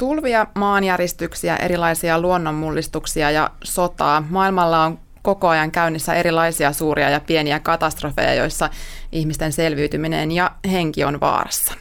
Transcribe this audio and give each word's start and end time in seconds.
Tulvia, 0.00 0.46
maanjäristyksiä, 0.54 1.56
erilaisia 1.56 2.20
luonnonmullistuksia 2.20 3.30
ja 3.30 3.50
sotaa. 3.64 4.24
Maailmalla 4.30 4.84
on 4.84 4.98
koko 5.22 5.48
ajan 5.48 5.70
käynnissä 5.70 6.14
erilaisia 6.14 6.72
suuria 6.72 7.10
ja 7.10 7.20
pieniä 7.20 7.60
katastrofeja, 7.60 8.34
joissa 8.34 8.70
ihmisten 9.12 9.52
selviytyminen 9.52 10.32
ja 10.32 10.50
henki 10.72 11.04
on 11.04 11.20
vaarassa. 11.20 11.74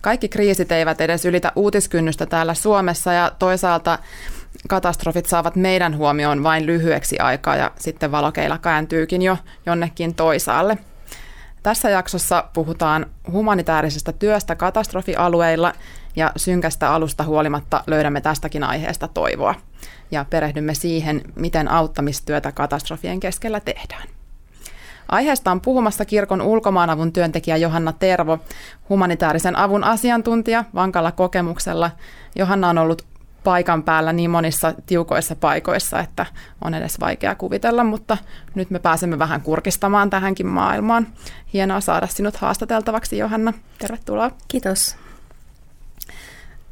Kaikki 0.00 0.28
kriisit 0.28 0.72
eivät 0.72 1.00
edes 1.00 1.24
ylitä 1.24 1.52
uutiskynnystä 1.56 2.26
täällä 2.26 2.54
Suomessa 2.54 3.12
ja 3.12 3.32
toisaalta 3.38 3.98
katastrofit 4.68 5.26
saavat 5.26 5.56
meidän 5.56 5.96
huomioon 5.96 6.42
vain 6.42 6.66
lyhyeksi 6.66 7.18
aikaa 7.18 7.56
ja 7.56 7.70
sitten 7.78 8.12
valokeila 8.12 8.58
kääntyykin 8.58 9.22
jo 9.22 9.38
jonnekin 9.66 10.14
toisaalle. 10.14 10.78
Tässä 11.62 11.90
jaksossa 11.90 12.44
puhutaan 12.52 13.06
humanitaarisesta 13.32 14.12
työstä 14.12 14.56
katastrofialueilla 14.56 15.72
ja 16.16 16.32
synkästä 16.36 16.92
alusta 16.92 17.24
huolimatta 17.24 17.84
löydämme 17.86 18.20
tästäkin 18.20 18.64
aiheesta 18.64 19.08
toivoa 19.08 19.54
ja 20.10 20.24
perehdymme 20.30 20.74
siihen, 20.74 21.22
miten 21.34 21.68
auttamistyötä 21.68 22.52
katastrofien 22.52 23.20
keskellä 23.20 23.60
tehdään. 23.60 24.08
Aiheesta 25.08 25.50
on 25.50 25.60
puhumassa 25.60 26.04
kirkon 26.04 26.42
ulkomaanavun 26.42 27.12
työntekijä 27.12 27.56
Johanna 27.56 27.92
Tervo, 27.92 28.38
humanitaarisen 28.88 29.56
avun 29.56 29.84
asiantuntija 29.84 30.64
vankalla 30.74 31.12
kokemuksella. 31.12 31.90
Johanna 32.36 32.68
on 32.68 32.78
ollut 32.78 33.04
paikan 33.44 33.82
päällä 33.82 34.12
niin 34.12 34.30
monissa 34.30 34.74
tiukoissa 34.86 35.36
paikoissa, 35.36 36.00
että 36.00 36.26
on 36.64 36.74
edes 36.74 37.00
vaikea 37.00 37.34
kuvitella, 37.34 37.84
mutta 37.84 38.18
nyt 38.54 38.70
me 38.70 38.78
pääsemme 38.78 39.18
vähän 39.18 39.40
kurkistamaan 39.40 40.10
tähänkin 40.10 40.46
maailmaan. 40.46 41.06
Hienoa 41.52 41.80
saada 41.80 42.06
sinut 42.06 42.36
haastateltavaksi, 42.36 43.18
Johanna. 43.18 43.52
Tervetuloa. 43.78 44.30
Kiitos. 44.48 45.03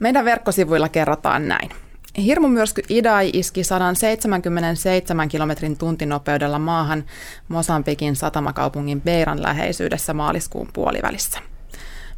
Meidän 0.03 0.25
verkkosivuilla 0.25 0.89
kerrotaan 0.89 1.49
näin. 1.49 1.71
Hirmumyrsky 2.19 2.83
Idai 2.89 3.31
iski 3.33 3.65
177 3.65 5.29
kilometrin 5.29 5.79
tuntinopeudella 5.79 6.59
maahan 6.59 7.05
Mosambikin 7.49 8.17
satamakaupungin 8.17 9.01
Beiran 9.01 9.43
läheisyydessä 9.43 10.15
maaliskuun 10.15 10.69
puolivälissä. 10.73 11.39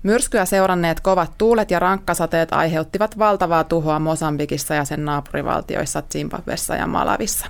Myrskyä 0.03 0.45
seuranneet 0.45 1.01
kovat 1.01 1.39
tuulet 1.39 1.71
ja 1.71 1.79
rankkasateet 1.79 2.53
aiheuttivat 2.53 3.19
valtavaa 3.19 3.65
tuhoa 3.65 3.99
Mosambikissa 3.99 4.75
ja 4.75 4.85
sen 4.85 5.05
naapurivaltioissa 5.05 6.03
Zimbabwessa 6.13 6.77
ja 6.77 6.87
Malavissa. 6.87 7.47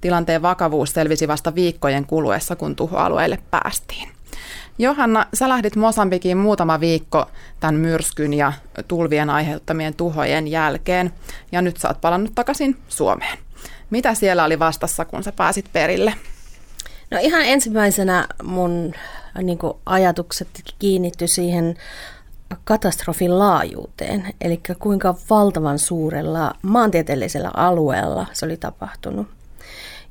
Tilanteen 0.00 0.42
vakavuus 0.42 0.92
selvisi 0.92 1.28
vasta 1.28 1.54
viikkojen 1.54 2.06
kuluessa, 2.06 2.56
kun 2.56 2.76
tuhoalueelle 2.76 3.38
päästiin. 3.50 4.21
Johanna, 4.78 5.26
sä 5.34 5.48
lähdit 5.48 5.76
Mosambikiin 5.76 6.38
muutama 6.38 6.80
viikko 6.80 7.26
tämän 7.60 7.74
myrskyn 7.74 8.34
ja 8.34 8.52
tulvien 8.88 9.30
aiheuttamien 9.30 9.94
tuhojen 9.94 10.48
jälkeen, 10.48 11.12
ja 11.52 11.62
nyt 11.62 11.76
sä 11.76 11.88
oot 11.88 12.00
palannut 12.00 12.32
takaisin 12.34 12.76
Suomeen. 12.88 13.38
Mitä 13.90 14.14
siellä 14.14 14.44
oli 14.44 14.58
vastassa, 14.58 15.04
kun 15.04 15.22
sä 15.22 15.32
pääsit 15.32 15.72
perille? 15.72 16.14
No 17.10 17.18
ihan 17.20 17.42
ensimmäisenä 17.42 18.26
mun 18.42 18.92
niin 19.42 19.58
ajatukset 19.86 20.48
kiinnitty 20.78 21.26
siihen 21.26 21.76
katastrofin 22.64 23.38
laajuuteen, 23.38 24.34
eli 24.40 24.60
kuinka 24.78 25.14
valtavan 25.30 25.78
suurella 25.78 26.54
maantieteellisellä 26.62 27.50
alueella 27.56 28.26
se 28.32 28.46
oli 28.46 28.56
tapahtunut. 28.56 29.26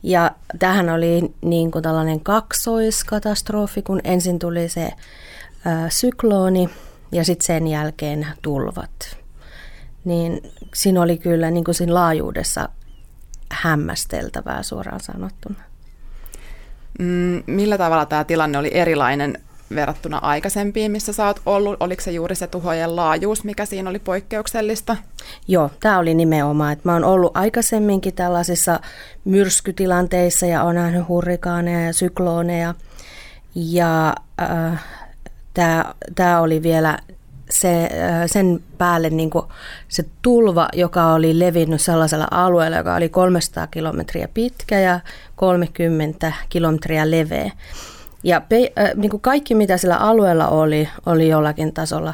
Ja 0.04 0.32
tähän 0.60 0.90
oli 0.90 1.34
niin 1.42 1.72
kuin 1.72 1.84
tällainen 1.84 2.20
kaksoiskatastrofi, 2.20 3.82
kun 3.82 4.02
ensin 4.04 4.40
tuli 4.40 4.70
se 4.70 4.92
ää, 5.66 5.90
syklooni 5.90 6.70
ja 7.12 7.24
sitten 7.26 7.46
sen 7.46 7.68
jälkeen 7.68 8.28
tulvat. 8.42 9.18
Niin 10.06 10.42
siinä 10.74 11.02
oli 11.02 11.18
kyllä 11.18 11.52
niin 11.52 11.64
kuin 11.64 11.76
siinä 11.76 11.94
laajuudessa 11.94 12.70
hämmästeltävää 13.52 14.64
suoraan 14.64 15.00
sanottuna. 15.00 15.60
Mm, 17.00 17.44
millä 17.48 17.78
tavalla 17.78 18.06
tämä 18.06 18.23
tilanne 18.23 18.58
oli 18.58 18.70
erilainen 18.73 19.38
verrattuna 19.76 20.17
aikaisempiin, 20.17 20.92
missä 20.92 21.14
sä 21.14 21.27
oot 21.27 21.42
ollut? 21.45 21.77
Oliko 21.80 22.02
se 22.02 22.11
juuri 22.11 22.36
se 22.36 22.48
tuhojen 22.48 22.95
laajuus, 22.95 23.43
mikä 23.43 23.65
siinä 23.65 23.89
oli 23.89 23.99
poikkeuksellista? 23.99 24.98
Joo, 25.48 25.71
tämä 25.80 25.99
oli 25.99 26.14
nimenomaan, 26.14 26.73
että 26.73 26.89
mä 26.89 26.93
oon 26.93 27.04
ollut 27.04 27.37
aikaisemminkin 27.37 28.14
tällaisissa 28.14 28.80
myrskytilanteissa 29.26 30.45
ja 30.45 30.64
on 30.64 30.76
nähnyt 30.76 31.08
hurrikaaneja 31.08 31.86
ja 31.86 31.93
syklooneja. 31.93 32.76
Ja 33.55 34.15
äh, 34.42 34.83
tämä 36.15 36.42
oli 36.42 36.64
vielä 36.64 36.98
se, 37.52 37.83
äh, 37.83 38.23
sen 38.26 38.64
päälle 38.77 39.10
niin 39.10 39.31
se 39.87 40.05
tulva, 40.21 40.67
joka 40.73 41.14
oli 41.14 41.39
levinnyt 41.39 41.81
sellaisella 41.81 42.27
alueella, 42.31 42.77
joka 42.77 42.95
oli 42.95 43.10
300 43.10 43.67
kilometriä 43.67 44.27
pitkä 44.33 44.80
ja 44.80 44.99
30 45.36 46.33
kilometriä 46.49 47.11
leveä. 47.11 47.52
Ja 48.23 48.42
pe, 48.42 48.71
äh, 48.80 48.92
niin 48.95 49.09
kuin 49.09 49.21
kaikki, 49.21 49.55
mitä 49.55 49.77
sillä 49.77 49.98
alueella 49.98 50.48
oli, 50.48 50.89
oli 51.05 51.30
jollakin 51.30 51.73
tasolla 51.73 52.14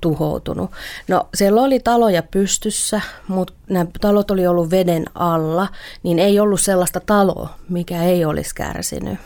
tuhoutunut. 0.00 0.70
No 1.08 1.28
siellä 1.34 1.62
oli 1.62 1.80
taloja 1.80 2.22
pystyssä, 2.22 3.00
mutta 3.28 3.52
nämä 3.68 3.86
talot 4.00 4.30
oli 4.30 4.46
ollut 4.46 4.70
veden 4.70 5.04
alla, 5.14 5.68
niin 6.02 6.18
ei 6.18 6.40
ollut 6.40 6.60
sellaista 6.60 7.00
taloa, 7.00 7.54
mikä 7.68 8.02
ei 8.02 8.24
olisi 8.24 8.54
kärsinyt. 8.54 9.18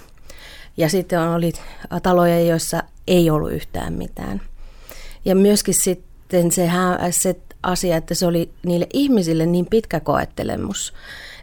Ja 0.76 0.88
sitten 0.88 1.20
oli 1.20 1.52
taloja, 2.02 2.40
joissa 2.40 2.82
ei 3.06 3.30
ollut 3.30 3.52
yhtään 3.52 3.92
mitään. 3.92 4.40
Ja 5.24 5.34
myöskin 5.34 5.74
sitten 5.74 6.52
se, 6.52 6.70
se 7.10 7.36
asia, 7.62 7.96
että 7.96 8.14
se 8.14 8.26
oli 8.26 8.50
niille 8.66 8.86
ihmisille 8.92 9.46
niin 9.46 9.66
pitkä 9.66 10.00
koettelemus. 10.00 10.92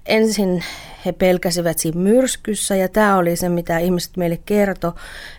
Ensin 0.05 0.63
he 1.05 1.11
pelkäsivät 1.11 1.79
siinä 1.79 1.99
myrskyssä 1.99 2.75
ja 2.75 2.89
tämä 2.89 3.17
oli 3.17 3.35
se, 3.35 3.49
mitä 3.49 3.77
ihmiset 3.77 4.17
meille 4.17 4.39
kertoi, 4.45 4.91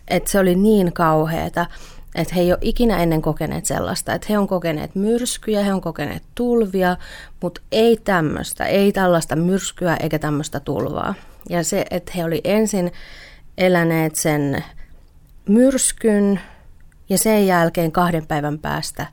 että 0.09 0.31
se 0.31 0.39
oli 0.39 0.55
niin 0.55 0.93
kauheata, 0.93 1.67
että 2.15 2.35
he 2.35 2.41
ei 2.41 2.53
ole 2.53 2.59
ikinä 2.61 3.03
ennen 3.03 3.23
kokeneet 3.23 3.65
sellaista, 3.65 4.15
että 4.15 4.27
he 4.31 4.39
on 4.39 4.47
kokeneet 4.47 4.95
myrskyjä, 4.95 5.63
he 5.63 5.73
on 5.73 5.81
kokeneet 5.81 6.23
tulvia, 6.35 6.97
mutta 7.41 7.61
ei 7.73 7.97
tämmöistä, 7.97 8.65
ei 8.65 8.93
tällaista 8.93 9.37
myrskyä 9.37 9.97
eikä 10.01 10.19
tämmöistä 10.19 10.61
tulvaa. 10.61 11.15
Ja 11.49 11.65
se, 11.65 11.85
että 11.91 12.13
he 12.17 12.25
oli 12.25 12.41
ensin 12.45 12.93
eläneet 13.59 14.17
sen 14.17 14.65
myrskyn 15.49 16.41
ja 17.09 17.19
sen 17.19 17.47
jälkeen 17.47 17.93
kahden 17.93 18.27
päivän 18.27 18.59
päästä 18.59 19.07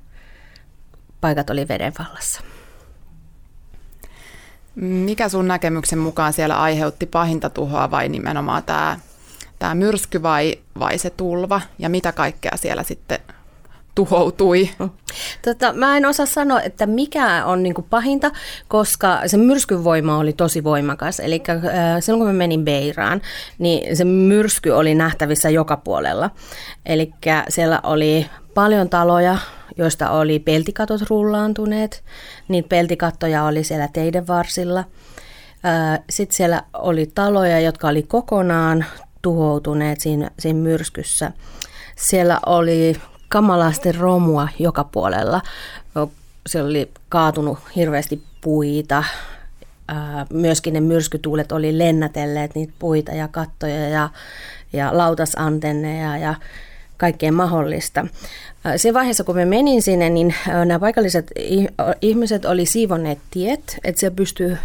paikat 1.21 1.49
oli 1.49 1.67
veden 1.67 1.93
vallassa. 1.99 2.41
Mikä 4.75 5.29
sun 5.29 5.47
näkemyksen 5.47 5.99
mukaan 5.99 6.33
siellä 6.33 6.61
aiheutti 6.61 7.05
pahinta 7.05 7.49
tuhoa 7.49 7.91
vai 7.91 8.09
nimenomaan 8.09 8.63
tämä, 8.63 8.99
tämä 9.59 9.75
myrsky 9.75 10.23
vai, 10.23 10.55
vai 10.79 10.97
se 10.97 11.09
tulva? 11.09 11.61
Ja 11.79 11.89
mitä 11.89 12.11
kaikkea 12.11 12.51
siellä 12.55 12.83
sitten 12.83 13.19
tuhoutui? 13.95 14.69
Tota, 15.45 15.73
mä 15.73 15.97
en 15.97 16.05
osaa 16.05 16.25
sanoa, 16.25 16.61
että 16.61 16.85
mikä 16.85 17.45
on 17.45 17.63
niin 17.63 17.75
pahinta, 17.89 18.31
koska 18.67 19.21
se 19.25 19.37
myrskyn 19.37 19.83
voima 19.83 20.17
oli 20.17 20.33
tosi 20.33 20.63
voimakas. 20.63 21.19
Eli 21.19 21.43
äh, 21.49 21.57
silloin 21.99 22.19
kun 22.19 22.27
mä 22.27 22.33
menin 22.33 22.65
Beiraan, 22.65 23.21
niin 23.57 23.97
se 23.97 24.05
myrsky 24.05 24.69
oli 24.69 24.95
nähtävissä 24.95 25.49
joka 25.49 25.77
puolella. 25.77 26.29
Eli 26.85 27.13
siellä 27.49 27.79
oli 27.83 28.29
paljon 28.53 28.89
taloja, 28.89 29.37
joista 29.77 30.09
oli 30.09 30.39
peltikatot 30.39 31.01
rullaantuneet. 31.09 32.03
Niitä 32.47 32.69
peltikattoja 32.69 33.43
oli 33.43 33.63
siellä 33.63 33.87
teiden 33.93 34.27
varsilla. 34.27 34.83
Sitten 36.09 36.35
siellä 36.35 36.63
oli 36.73 37.05
taloja, 37.15 37.59
jotka 37.59 37.87
oli 37.87 38.03
kokonaan 38.03 38.85
tuhoutuneet 39.21 39.99
siinä, 39.99 40.31
siinä 40.39 40.59
myrskyssä. 40.59 41.31
Siellä 41.95 42.39
oli 42.45 43.01
kamalasti 43.31 43.91
romua 43.91 44.47
joka 44.59 44.83
puolella. 44.83 45.41
Siellä 46.47 46.69
oli 46.69 46.91
kaatunut 47.09 47.59
hirveästi 47.75 48.23
puita. 48.41 49.03
Myöskin 50.33 50.73
ne 50.73 50.81
myrskytuulet 50.81 51.51
oli 51.51 51.77
lennätelleet 51.77 52.55
niitä 52.55 52.73
puita 52.79 53.11
ja 53.11 53.27
kattoja 53.27 53.89
ja, 53.89 54.09
ja 54.73 54.97
lautasantenneja 54.97 56.17
ja 56.17 56.35
kaikkea 56.97 57.31
mahdollista. 57.31 58.07
Se 58.77 58.93
vaiheessa, 58.93 59.23
kun 59.23 59.35
me 59.35 59.45
menin 59.45 59.81
sinne, 59.81 60.09
niin 60.09 60.35
nämä 60.65 60.79
paikalliset 60.79 61.31
ihmiset 62.01 62.45
oli 62.45 62.65
siivonneet 62.65 63.19
tiet, 63.31 63.77
että 63.83 63.99
se 63.99 64.09
pystyy 64.09 64.57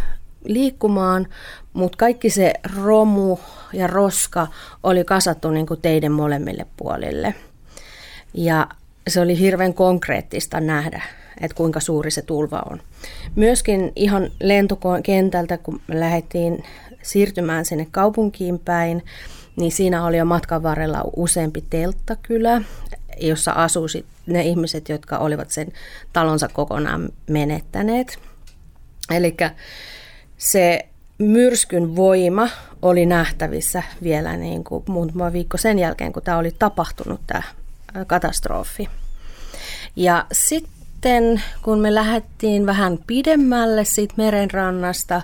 liikkumaan, 0.43 1.27
mutta 1.73 1.97
kaikki 1.97 2.29
se 2.29 2.53
romu 2.83 3.37
ja 3.73 3.87
roska 3.87 4.47
oli 4.83 5.03
kasattu 5.03 5.51
niin 5.51 5.65
kuin 5.65 5.81
teidän 5.81 6.11
molemmille 6.11 6.65
puolille. 6.77 7.35
Ja 8.33 8.67
se 9.07 9.21
oli 9.21 9.39
hirveän 9.39 9.73
konkreettista 9.73 10.59
nähdä, 10.59 11.01
että 11.41 11.55
kuinka 11.55 11.79
suuri 11.79 12.11
se 12.11 12.21
tulva 12.21 12.63
on. 12.71 12.81
Myöskin 13.35 13.91
ihan 13.95 14.31
lentokentältä, 14.39 15.57
kun 15.57 15.81
me 15.87 15.99
lähdettiin 15.99 16.63
siirtymään 17.01 17.65
sinne 17.65 17.87
kaupunkiin 17.91 18.59
päin, 18.59 19.05
niin 19.55 19.71
siinä 19.71 20.05
oli 20.05 20.17
jo 20.17 20.25
matkan 20.25 20.63
varrella 20.63 21.03
useampi 21.15 21.63
telttakylä, 21.69 22.61
jossa 23.19 23.51
asuivat 23.51 24.05
ne 24.25 24.41
ihmiset, 24.41 24.89
jotka 24.89 25.17
olivat 25.17 25.51
sen 25.51 25.73
talonsa 26.13 26.47
kokonaan 26.47 27.09
menettäneet. 27.29 28.19
Eli 29.11 29.37
se 30.37 30.85
myrskyn 31.17 31.95
voima 31.95 32.49
oli 32.81 33.05
nähtävissä 33.05 33.83
vielä 34.03 34.37
niin 34.37 34.63
kuin 34.63 34.83
muutama 34.87 35.33
viikko 35.33 35.57
sen 35.57 35.79
jälkeen, 35.79 36.13
kun 36.13 36.23
tämä 36.23 36.37
oli 36.37 36.51
tapahtunut, 36.59 37.21
tämä 37.27 37.43
katastrofi. 38.07 38.89
Ja 39.95 40.25
sitten 40.31 41.43
kun 41.61 41.79
me 41.79 41.95
lähdettiin 41.95 42.65
vähän 42.65 42.99
pidemmälle 43.07 43.85
siitä 43.85 44.13
merenrannasta, 44.17 45.21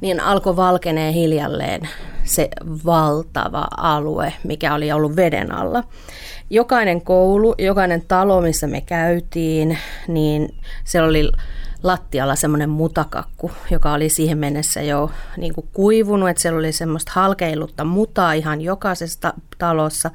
niin 0.00 0.20
alkoi 0.20 0.56
valkenee 0.56 1.12
hiljalleen 1.12 1.88
se 2.24 2.48
valtava 2.84 3.66
alue, 3.76 4.32
mikä 4.44 4.74
oli 4.74 4.92
ollut 4.92 5.16
veden 5.16 5.52
alla. 5.52 5.84
Jokainen 6.50 7.02
koulu, 7.02 7.54
jokainen 7.58 8.02
talo, 8.08 8.40
missä 8.40 8.66
me 8.66 8.80
käytiin, 8.80 9.78
niin 10.08 10.54
se 10.84 11.02
oli 11.02 11.32
lattialla 11.82 12.36
semmoinen 12.36 12.70
mutakakku, 12.70 13.50
joka 13.70 13.92
oli 13.92 14.08
siihen 14.08 14.38
mennessä 14.38 14.82
jo 14.82 15.10
niin 15.36 15.54
kuin 15.54 15.68
kuivunut, 15.72 16.28
että 16.28 16.42
siellä 16.42 16.58
oli 16.58 16.72
semmoista 16.72 17.12
halkeilutta 17.14 17.84
mutaa 17.84 18.32
ihan 18.32 18.60
jokaisesta 18.60 19.34
talossa. 19.58 20.10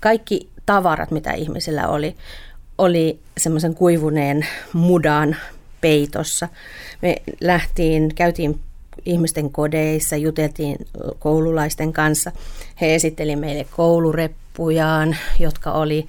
Kaikki 0.00 0.50
tavarat, 0.66 1.10
mitä 1.10 1.32
ihmisillä 1.32 1.88
oli, 1.88 2.16
oli 2.78 3.18
semmoisen 3.38 3.74
kuivuneen 3.74 4.46
mudan 4.72 5.36
peitossa. 5.80 6.48
Me 7.02 7.16
lähtiin, 7.40 8.14
käytiin 8.14 8.60
ihmisten 9.04 9.50
kodeissa, 9.50 10.16
juteltiin 10.16 10.76
koululaisten 11.18 11.92
kanssa. 11.92 12.32
He 12.80 12.94
esitteli 12.94 13.36
meille 13.36 13.66
koulureppujaan, 13.76 15.16
jotka 15.38 15.72
oli 15.72 16.06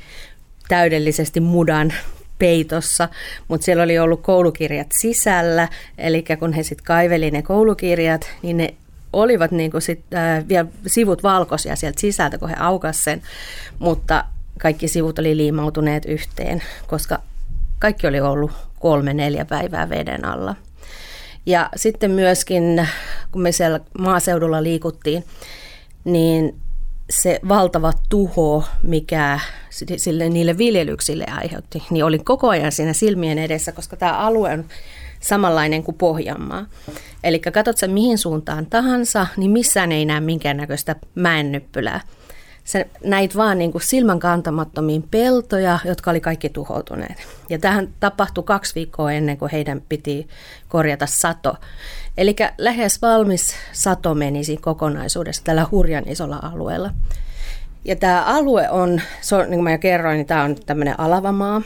täydellisesti 0.67 1.39
mudan 1.39 1.93
peitossa, 2.39 3.09
mutta 3.47 3.65
siellä 3.65 3.83
oli 3.83 3.99
ollut 3.99 4.21
koulukirjat 4.21 4.87
sisällä, 5.01 5.67
eli 5.97 6.25
kun 6.39 6.53
he 6.53 6.63
sitten 6.63 6.85
kaiveli 6.85 7.31
ne 7.31 7.41
koulukirjat, 7.41 8.29
niin 8.41 8.57
ne 8.57 8.73
olivat 9.13 9.51
niin 9.51 9.71
kuin 9.71 9.81
sit, 9.81 10.13
äh, 10.13 10.47
vielä 10.47 10.67
sivut 10.87 11.23
valkoisia 11.23 11.75
sieltä 11.75 12.01
sisältä, 12.01 12.37
kun 12.37 12.49
he 12.49 12.55
aukasivat 12.59 13.03
sen, 13.03 13.21
mutta 13.79 14.25
kaikki 14.57 14.87
sivut 14.87 15.19
oli 15.19 15.37
liimautuneet 15.37 16.05
yhteen, 16.05 16.63
koska 16.87 17.19
kaikki 17.79 18.07
oli 18.07 18.19
ollut 18.19 18.51
kolme, 18.79 19.13
neljä 19.13 19.45
päivää 19.45 19.89
veden 19.89 20.25
alla. 20.25 20.55
Ja 21.45 21.69
sitten 21.75 22.11
myöskin, 22.11 22.87
kun 23.31 23.41
me 23.41 23.51
siellä 23.51 23.79
maaseudulla 23.99 24.63
liikuttiin, 24.63 25.23
niin 26.03 26.55
se 27.09 27.39
valtava 27.47 27.93
tuho, 28.09 28.63
mikä 28.83 29.39
sille, 29.97 30.29
niille 30.29 30.57
viljelyksille 30.57 31.25
aiheutti, 31.31 31.83
niin 31.89 32.05
olin 32.05 32.25
koko 32.25 32.49
ajan 32.49 32.71
siinä 32.71 32.93
silmien 32.93 33.37
edessä, 33.37 33.71
koska 33.71 33.95
tämä 33.95 34.17
alue 34.17 34.53
on 34.53 34.65
samanlainen 35.19 35.83
kuin 35.83 35.97
Pohjanmaa. 35.97 36.65
Eli 37.23 37.39
katsot 37.39 37.77
sä 37.77 37.87
mihin 37.87 38.17
suuntaan 38.17 38.65
tahansa, 38.65 39.27
niin 39.37 39.51
missään 39.51 39.91
ei 39.91 40.05
näe 40.05 40.19
minkäännäköistä 40.19 40.95
mäennyppylää. 41.15 42.01
Sä 42.67 42.85
näit 43.03 43.37
vaan 43.37 43.57
niin 43.57 43.71
kuin 43.71 43.81
silmän 43.81 44.19
kantamattomiin 44.19 45.03
peltoja, 45.11 45.79
jotka 45.85 46.11
oli 46.11 46.21
kaikki 46.21 46.49
tuhoutuneet. 46.49 47.27
Ja 47.49 47.59
tähän 47.59 47.93
tapahtui 47.99 48.43
kaksi 48.43 48.75
viikkoa 48.75 49.11
ennen 49.11 49.37
kuin 49.37 49.51
heidän 49.51 49.81
piti 49.89 50.27
korjata 50.67 51.05
sato. 51.05 51.55
Eli 52.17 52.35
lähes 52.57 53.01
valmis 53.01 53.55
sato 53.71 54.15
menisi 54.15 54.57
kokonaisuudessa 54.57 55.43
tällä 55.43 55.67
hurjan 55.71 56.07
isolla 56.07 56.39
alueella. 56.41 56.91
Ja 57.85 57.95
tämä 57.95 58.23
alue 58.23 58.69
on, 58.69 59.01
se 59.21 59.35
on, 59.35 59.41
niin 59.41 59.57
kuin 59.57 59.63
mä 59.63 59.77
kerroin, 59.77 60.17
niin 60.17 60.27
tämä 60.27 60.43
on 60.43 60.55
tämmöinen 60.65 60.99
alavamaa, 60.99 61.61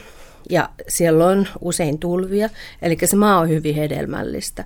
ja 0.50 0.68
siellä 0.88 1.26
on 1.26 1.48
usein 1.60 1.98
tulvia, 1.98 2.48
eli 2.82 2.98
se 3.04 3.16
maa 3.16 3.38
on 3.38 3.48
hyvin 3.48 3.74
hedelmällistä. 3.74 4.64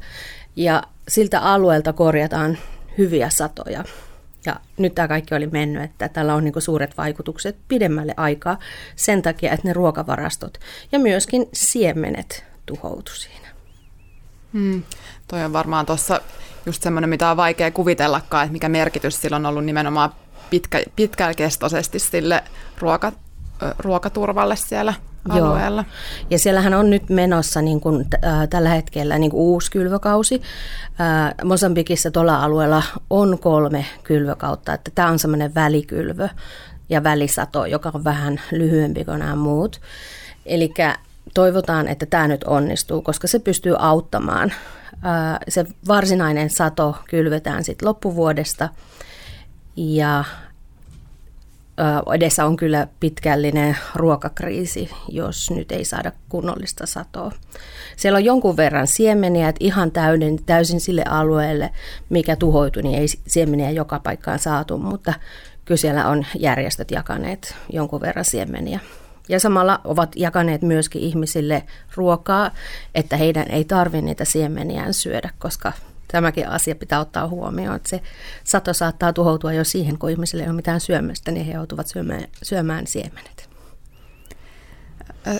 Ja 0.56 0.82
siltä 1.08 1.40
alueelta 1.40 1.92
korjataan 1.92 2.58
hyviä 2.98 3.30
satoja. 3.30 3.84
Ja 4.46 4.56
nyt 4.76 4.94
tämä 4.94 5.08
kaikki 5.08 5.34
oli 5.34 5.46
mennyt, 5.46 5.82
että 5.82 6.08
tällä 6.08 6.34
on 6.34 6.44
niin 6.44 6.54
suuret 6.58 6.96
vaikutukset 6.96 7.56
pidemmälle 7.68 8.14
aikaa 8.16 8.58
sen 8.96 9.22
takia, 9.22 9.52
että 9.52 9.68
ne 9.68 9.72
ruokavarastot 9.72 10.58
ja 10.92 10.98
myöskin 10.98 11.48
siemenet 11.52 12.44
tuhoutu 12.66 13.12
siinä. 13.14 13.48
Hmm. 14.52 14.82
Toi 15.28 15.44
on 15.44 15.52
varmaan 15.52 15.86
tuossa 15.86 16.20
just 16.66 16.82
semmoinen, 16.82 17.10
mitä 17.10 17.30
on 17.30 17.36
vaikea 17.36 17.70
kuvitellakaan, 17.70 18.44
että 18.44 18.52
mikä 18.52 18.68
merkitys 18.68 19.20
sillä 19.20 19.36
on 19.36 19.46
ollut 19.46 19.64
nimenomaan 19.64 20.12
pitkä, 20.50 20.82
pitkäkestoisesti 20.96 21.98
sille 21.98 22.44
ruoka, 22.78 23.12
ruokaturvalle 23.78 24.56
siellä 24.56 24.94
alueella. 25.30 25.84
Joo. 25.88 26.26
Ja 26.30 26.38
siellähän 26.38 26.74
on 26.74 26.90
nyt 26.90 27.08
menossa 27.08 27.62
niin 27.62 27.80
kuin, 27.80 28.06
äh, 28.24 28.48
tällä 28.50 28.68
hetkellä 28.68 29.18
niin 29.18 29.30
kuin 29.30 29.40
uusi 29.40 29.70
kylvökausi. 29.70 30.42
Äh, 31.00 31.34
Mosambikissa 31.44 32.10
tuolla 32.10 32.44
alueella 32.44 32.82
on 33.10 33.38
kolme 33.38 33.86
kylvökautta, 34.02 34.74
että 34.74 34.90
tämä 34.94 35.08
on 35.08 35.18
semmoinen 35.18 35.54
välikylvö 35.54 36.28
ja 36.88 37.02
välisato, 37.02 37.66
joka 37.66 37.90
on 37.94 38.04
vähän 38.04 38.40
lyhyempi 38.52 39.04
kuin 39.04 39.18
nämä 39.18 39.36
muut. 39.36 39.80
Eli 40.46 40.74
toivotaan, 41.34 41.88
että 41.88 42.06
tämä 42.06 42.28
nyt 42.28 42.44
onnistuu, 42.44 43.02
koska 43.02 43.26
se 43.26 43.38
pystyy 43.38 43.74
auttamaan. 43.78 44.52
Äh, 44.92 45.38
se 45.48 45.66
varsinainen 45.88 46.50
sato 46.50 46.96
kylvetään 47.08 47.64
sitten 47.64 47.88
loppuvuodesta 47.88 48.68
ja 49.76 50.24
edessä 52.14 52.44
on 52.44 52.56
kyllä 52.56 52.86
pitkällinen 53.00 53.76
ruokakriisi, 53.94 54.90
jos 55.08 55.50
nyt 55.50 55.72
ei 55.72 55.84
saada 55.84 56.12
kunnollista 56.28 56.86
satoa. 56.86 57.32
Siellä 57.96 58.16
on 58.16 58.24
jonkun 58.24 58.56
verran 58.56 58.86
siemeniä, 58.86 59.48
että 59.48 59.64
ihan 59.64 59.90
täyden, 59.90 60.38
täysin 60.46 60.80
sille 60.80 61.04
alueelle, 61.08 61.70
mikä 62.08 62.36
tuhoitui, 62.36 62.82
niin 62.82 62.98
ei 62.98 63.06
siemeniä 63.26 63.70
joka 63.70 63.98
paikkaan 63.98 64.38
saatu, 64.38 64.78
mutta 64.78 65.14
kyllä 65.64 65.78
siellä 65.78 66.08
on 66.08 66.26
järjestöt 66.38 66.90
jakaneet 66.90 67.54
jonkun 67.72 68.00
verran 68.00 68.24
siemeniä. 68.24 68.80
Ja 69.28 69.40
samalla 69.40 69.80
ovat 69.84 70.12
jakaneet 70.16 70.62
myöskin 70.62 71.02
ihmisille 71.02 71.62
ruokaa, 71.94 72.50
että 72.94 73.16
heidän 73.16 73.50
ei 73.50 73.64
tarvitse 73.64 74.04
niitä 74.04 74.24
siemeniään 74.24 74.94
syödä, 74.94 75.30
koska 75.38 75.72
tämäkin 76.08 76.48
asia 76.48 76.74
pitää 76.74 77.00
ottaa 77.00 77.28
huomioon, 77.28 77.76
että 77.76 77.88
se 77.88 78.00
sato 78.44 78.72
saattaa 78.72 79.12
tuhoutua 79.12 79.52
jo 79.52 79.64
siihen, 79.64 79.98
kun 79.98 80.10
ihmisille 80.10 80.42
ei 80.42 80.48
ole 80.48 80.56
mitään 80.56 80.80
syömästä, 80.80 81.30
niin 81.30 81.46
he 81.46 81.52
joutuvat 81.52 81.86
syömään, 81.86 82.24
syömään 82.42 82.86
siemenet. 82.86 83.48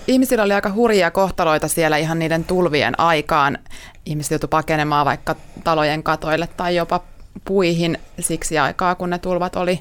Ihmisillä 0.07 0.45
oli 0.45 0.53
aika 0.53 0.73
hurjia 0.73 1.11
kohtaloita 1.11 1.69
siellä 1.69 1.97
ihan 1.97 2.19
niiden 2.19 2.45
tulvien 2.45 3.01
aikaan. 3.01 3.59
Ihmiset 4.07 4.31
joutuivat 4.31 4.51
pakenemaan 4.51 5.07
vaikka 5.07 5.37
talojen 5.65 6.03
katoille 6.03 6.49
tai 6.57 6.77
jopa 6.77 7.01
puihin 7.45 7.99
siksi 8.21 8.59
aikaa, 8.59 8.95
kun 8.95 9.11
ne 9.11 9.19
tulvat 9.19 9.57
oli, 9.57 9.81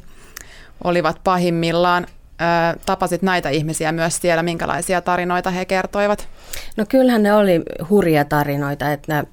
olivat 0.84 1.20
pahimmillaan. 1.24 2.08
Tapasit 2.86 3.22
näitä 3.22 3.50
ihmisiä 3.50 3.92
myös 3.92 4.18
siellä, 4.22 4.44
minkälaisia 4.44 5.01
tarinoita 5.01 5.51
he 5.51 5.65
kertoivat? 5.65 6.27
No 6.77 6.86
kyllähän 6.89 7.24
ne 7.24 7.34
oli 7.34 7.62
hurja 7.89 8.25
tarinoita, 8.25 8.92
että 8.92 9.24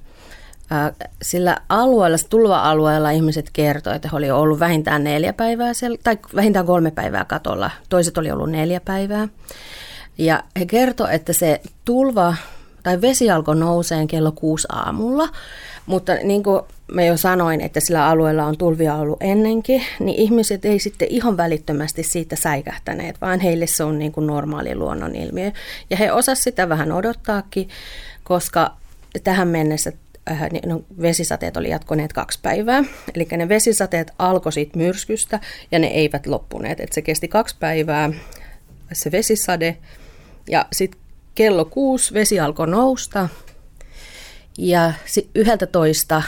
sillä 1.21 1.57
alueella, 1.69 2.17
tulva-alueella 2.29 3.09
ihmiset 3.09 3.49
kertoivat, 3.53 3.95
että 3.95 4.09
he 4.11 4.17
oli 4.17 4.31
ollut 4.31 4.59
vähintään 4.59 5.03
neljä 5.03 5.33
päivää 5.33 5.73
siellä, 5.73 5.97
tai 6.03 6.17
vähintään 6.35 6.65
kolme 6.65 6.91
päivää 6.91 7.25
katolla. 7.25 7.71
Toiset 7.89 8.17
oli 8.17 8.31
ollut 8.31 8.49
neljä 8.49 8.79
päivää. 8.79 9.27
Ja 10.17 10.43
he 10.59 10.65
kertoivat, 10.65 11.13
että 11.13 11.33
se 11.33 11.61
tulva 11.85 12.35
tai 12.83 13.01
vesi 13.01 13.29
alkoi 13.29 13.55
nouseen 13.55 14.07
kello 14.07 14.31
kuusi 14.31 14.67
aamulla, 14.71 15.29
mutta 15.85 16.13
niin 16.13 16.43
kuin 16.43 16.61
mä 16.93 17.03
jo 17.03 17.17
sanoin, 17.17 17.61
että 17.61 17.79
sillä 17.79 18.07
alueella 18.07 18.45
on 18.45 18.57
tulvia 18.57 18.95
ollut 18.95 19.17
ennenkin, 19.21 19.83
niin 19.99 20.19
ihmiset 20.19 20.65
ei 20.65 20.79
sitten 20.79 21.07
ihan 21.11 21.37
välittömästi 21.37 22.03
siitä 22.03 22.35
säikähtäneet, 22.35 23.21
vaan 23.21 23.39
heille 23.39 23.67
se 23.67 23.83
on 23.83 23.99
niin 23.99 24.11
kuin 24.11 24.27
normaali 24.27 24.75
luonnonilmiö. 24.75 25.51
Ja 25.89 25.97
he 25.97 26.11
osasivat 26.11 26.43
sitä 26.43 26.69
vähän 26.69 26.91
odottaakin, 26.91 27.69
koska 28.23 28.71
tähän 29.23 29.47
mennessä 29.47 29.91
äh, 30.31 30.49
niin 30.51 30.69
no, 30.69 30.81
vesisateet 31.01 31.57
oli 31.57 31.69
jatkoneet 31.69 32.13
kaksi 32.13 32.39
päivää. 32.41 32.83
Eli 33.15 33.27
ne 33.37 33.49
vesisateet 33.49 34.11
alkoi 34.19 34.53
siitä 34.53 34.77
myrskystä 34.77 35.39
ja 35.71 35.79
ne 35.79 35.87
eivät 35.87 36.27
loppuneet. 36.27 36.79
Et 36.79 36.93
se 36.93 37.01
kesti 37.01 37.27
kaksi 37.27 37.55
päivää 37.59 38.09
se 38.93 39.11
vesisade 39.11 39.77
ja 40.49 40.65
sitten 40.71 41.01
kello 41.35 41.65
kuusi 41.65 42.13
vesi 42.13 42.39
alkoi 42.39 42.67
nousta 42.67 43.29
ja 44.57 44.93
yhdeltä 45.35 45.67
toista 45.67 46.23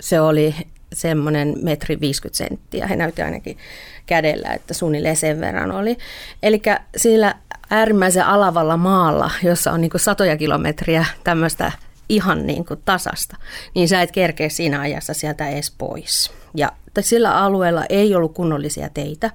se 0.00 0.20
oli 0.20 0.54
semmoinen 0.92 1.54
metri 1.62 2.00
50 2.00 2.38
senttiä. 2.38 2.86
He 2.86 2.96
näytti 2.96 3.22
ainakin 3.22 3.58
kädellä, 4.06 4.52
että 4.52 4.74
suunnilleen 4.74 5.16
sen 5.16 5.40
verran 5.40 5.72
oli. 5.72 5.96
Eli 6.42 6.62
sillä 6.96 7.34
äärimmäisen 7.70 8.26
alavalla 8.26 8.76
maalla, 8.76 9.30
jossa 9.42 9.72
on 9.72 9.80
niin 9.80 9.90
satoja 9.96 10.36
kilometriä 10.36 11.04
tämmöistä 11.24 11.72
ihan 12.08 12.46
niin 12.46 12.64
kuin 12.64 12.80
tasasta, 12.84 13.36
niin 13.74 13.88
sä 13.88 14.02
et 14.02 14.12
kerkeä 14.12 14.48
siinä 14.48 14.80
ajassa 14.80 15.14
sieltä 15.14 15.48
edes 15.48 15.74
pois. 15.78 16.30
Ja 16.54 16.72
sillä 17.00 17.36
alueella 17.36 17.84
ei 17.88 18.14
ollut 18.14 18.34
kunnollisia 18.34 18.88
teitä, 18.94 19.30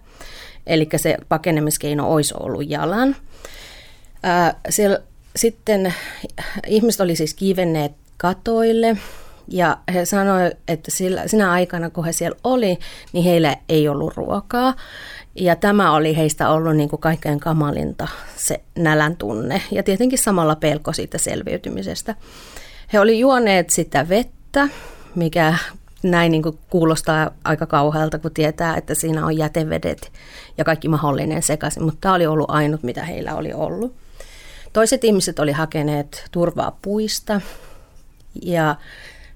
eli 0.67 0.89
se 0.95 1.17
pakenemiskeino 1.29 2.13
olisi 2.13 2.33
ollut 2.39 2.69
jalan. 2.69 3.15
Ää, 4.23 4.59
siellä, 4.69 4.99
sitten 5.35 5.93
ihmiset 6.67 7.01
oli 7.01 7.15
siis 7.15 7.33
kivenneet 7.33 7.91
katoille 8.17 8.97
ja 9.47 9.77
he 9.93 10.05
sanoivat, 10.05 10.53
että 10.67 10.91
sillä, 10.91 11.27
sinä 11.27 11.51
aikana, 11.51 11.89
kun 11.89 12.05
he 12.05 12.11
siellä 12.11 12.37
oli, 12.43 12.79
niin 13.13 13.25
heillä 13.25 13.57
ei 13.69 13.87
ollut 13.87 14.17
ruokaa. 14.17 14.73
Ja 15.35 15.55
tämä 15.55 15.95
oli 15.95 16.17
heistä 16.17 16.49
ollut 16.49 16.75
niin 16.75 16.89
kuin 16.89 16.99
kaikkein 16.99 17.39
kamalinta 17.39 18.07
se 18.35 18.61
nälän 18.75 19.17
tunne 19.17 19.61
ja 19.71 19.83
tietenkin 19.83 20.19
samalla 20.19 20.55
pelko 20.55 20.93
siitä 20.93 21.17
selviytymisestä. 21.17 22.15
He 22.93 22.99
oli 22.99 23.19
juoneet 23.19 23.69
sitä 23.69 24.09
vettä, 24.09 24.67
mikä 25.15 25.55
näin 26.03 26.31
niin 26.31 26.43
kuin 26.43 26.59
kuulostaa 26.69 27.31
aika 27.43 27.65
kauhealta, 27.65 28.19
kun 28.19 28.31
tietää, 28.33 28.77
että 28.77 28.95
siinä 28.95 29.25
on 29.25 29.37
jätevedet 29.37 30.11
ja 30.57 30.63
kaikki 30.63 30.87
mahdollinen 30.87 31.43
sekaisin, 31.43 31.83
mutta 31.83 31.97
tämä 32.01 32.13
oli 32.13 32.27
ollut 32.27 32.49
ainut, 32.49 32.83
mitä 32.83 33.03
heillä 33.03 33.35
oli 33.35 33.53
ollut. 33.53 33.95
Toiset 34.73 35.03
ihmiset 35.03 35.39
oli 35.39 35.51
hakeneet 35.51 36.25
turvaa 36.31 36.77
puista 36.81 37.41
ja 38.41 38.75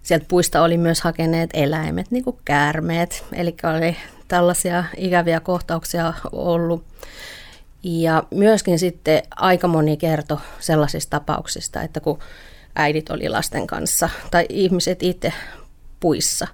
sieltä 0.03 0.25
puista 0.27 0.61
oli 0.61 0.77
myös 0.77 1.01
hakeneet 1.01 1.49
eläimet, 1.53 2.11
niin 2.11 2.23
kuin 2.23 2.37
käärmeet, 2.45 3.25
eli 3.33 3.55
oli 3.77 3.97
tällaisia 4.27 4.83
ikäviä 4.97 5.39
kohtauksia 5.39 6.13
ollut. 6.31 6.83
Ja 7.83 8.23
myöskin 8.31 8.79
sitten 8.79 9.23
aika 9.35 9.67
moni 9.67 9.97
kertoi 9.97 10.37
sellaisista 10.59 11.19
tapauksista, 11.19 11.81
että 11.81 11.99
kun 11.99 12.19
äidit 12.77 13.09
oli 13.09 13.29
lasten 13.29 13.67
kanssa 13.67 14.09
tai 14.31 14.45
ihmiset 14.49 15.03
itse 15.03 15.33
puissa 15.99 16.47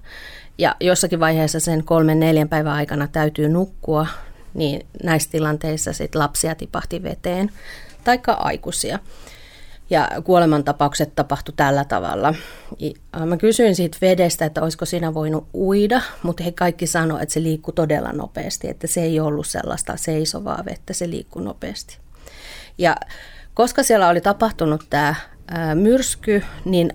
ja 0.57 0.75
jossakin 0.79 1.19
vaiheessa 1.19 1.59
sen 1.59 1.83
kolmen 1.83 2.19
neljän 2.19 2.49
päivän 2.49 2.73
aikana 2.73 3.07
täytyy 3.07 3.49
nukkua, 3.49 4.07
niin 4.53 4.85
näissä 5.03 5.29
tilanteissa 5.31 5.93
sit 5.93 6.15
lapsia 6.15 6.55
tipahti 6.55 7.03
veteen, 7.03 7.51
taikka 8.03 8.31
aikuisia. 8.31 8.99
Ja 9.89 10.09
kuolemantapaukset 10.23 11.15
tapahtu 11.15 11.51
tällä 11.51 11.85
tavalla. 11.85 12.33
Mä 13.25 13.37
kysyin 13.37 13.75
siitä 13.75 13.97
vedestä, 14.01 14.45
että 14.45 14.61
olisiko 14.61 14.85
siinä 14.85 15.13
voinut 15.13 15.47
uida, 15.53 16.01
mutta 16.23 16.43
he 16.43 16.51
kaikki 16.51 16.87
sanoivat, 16.87 17.23
että 17.23 17.33
se 17.33 17.43
liikkui 17.43 17.73
todella 17.73 18.11
nopeasti, 18.11 18.69
että 18.69 18.87
se 18.87 19.01
ei 19.01 19.19
ollut 19.19 19.47
sellaista 19.47 19.97
seisovaa 19.97 20.63
vettä, 20.65 20.93
se 20.93 21.09
liikkui 21.09 21.43
nopeasti. 21.43 21.97
Ja 22.77 22.95
koska 23.53 23.83
siellä 23.83 24.09
oli 24.09 24.21
tapahtunut 24.21 24.85
tämä 24.89 25.15
myrsky, 25.75 26.43
niin 26.65 26.93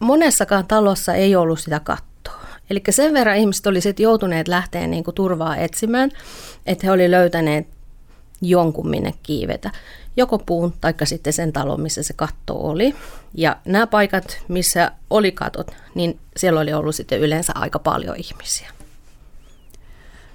monessakaan 0.00 0.66
talossa 0.66 1.14
ei 1.14 1.36
ollut 1.36 1.60
sitä 1.60 1.80
kattoa. 1.80 2.40
Eli 2.70 2.82
sen 2.90 3.14
verran 3.14 3.36
ihmiset 3.36 3.66
olisivat 3.66 4.00
joutuneet 4.00 4.48
lähteä 4.48 4.86
niin 4.86 5.04
kuin 5.04 5.14
turvaa 5.14 5.56
etsimään, 5.56 6.10
että 6.66 6.86
he 6.86 6.90
olivat 6.90 7.10
löytäneet 7.10 7.66
jonkun 8.40 8.88
minne 8.88 9.14
kiivetä. 9.22 9.70
Joko 10.16 10.38
puun 10.38 10.74
tai 10.80 10.94
sitten 11.04 11.32
sen 11.32 11.52
talon, 11.52 11.80
missä 11.80 12.02
se 12.02 12.14
katto 12.16 12.54
oli. 12.54 12.94
Ja 13.34 13.56
nämä 13.64 13.86
paikat, 13.86 14.38
missä 14.48 14.90
oli 15.10 15.32
katot, 15.32 15.70
niin 15.94 16.18
siellä 16.36 16.60
oli 16.60 16.72
ollut 16.72 16.94
sitten 16.94 17.20
yleensä 17.20 17.52
aika 17.56 17.78
paljon 17.78 18.16
ihmisiä. 18.16 18.70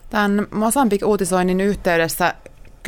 Tämän 0.10 0.48
Mosambik-uutisoinnin 0.52 1.62
yhteydessä 1.62 2.34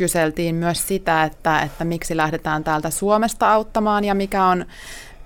kyseltiin 0.02 0.54
myös 0.54 0.88
sitä, 0.88 1.24
että, 1.24 1.60
että 1.60 1.84
miksi 1.84 2.16
lähdetään 2.16 2.64
täältä 2.64 2.90
Suomesta 2.90 3.52
auttamaan 3.52 4.04
ja 4.04 4.14
mikä 4.14 4.44
on 4.44 4.66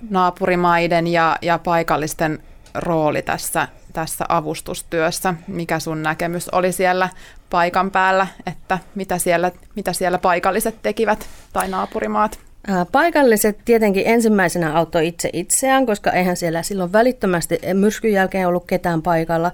naapurimaiden 0.09 1.07
ja, 1.07 1.37
ja 1.41 1.57
paikallisten 1.59 2.39
rooli 2.75 3.21
tässä, 3.21 3.67
tässä 3.93 4.25
avustustyössä. 4.29 5.33
Mikä 5.47 5.79
sun 5.79 6.03
näkemys 6.03 6.49
oli 6.49 6.71
siellä 6.71 7.09
paikan 7.49 7.91
päällä, 7.91 8.27
että 8.45 8.79
mitä 8.95 9.17
siellä, 9.17 9.51
mitä 9.75 9.93
siellä 9.93 10.17
paikalliset 10.17 10.75
tekivät 10.81 11.27
tai 11.53 11.67
naapurimaat? 11.67 12.39
Paikalliset 12.91 13.59
tietenkin 13.65 14.03
ensimmäisenä 14.05 14.73
auttoi 14.73 15.07
itse 15.07 15.29
itseään, 15.33 15.85
koska 15.85 16.11
eihän 16.11 16.37
siellä 16.37 16.63
silloin 16.63 16.93
välittömästi 16.93 17.59
myrskyn 17.73 18.11
jälkeen 18.13 18.47
ollut 18.47 18.65
ketään 18.67 19.01
paikalla. 19.01 19.51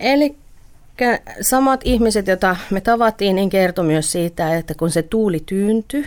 Eli 0.00 0.36
samat 1.40 1.80
ihmiset, 1.84 2.26
joita 2.26 2.56
me 2.70 2.80
tavattiin, 2.80 3.36
niin 3.36 3.50
kertoi 3.50 3.84
myös 3.84 4.12
siitä, 4.12 4.56
että 4.56 4.74
kun 4.74 4.90
se 4.90 5.02
tuuli 5.02 5.42
tyyntyi, 5.46 6.06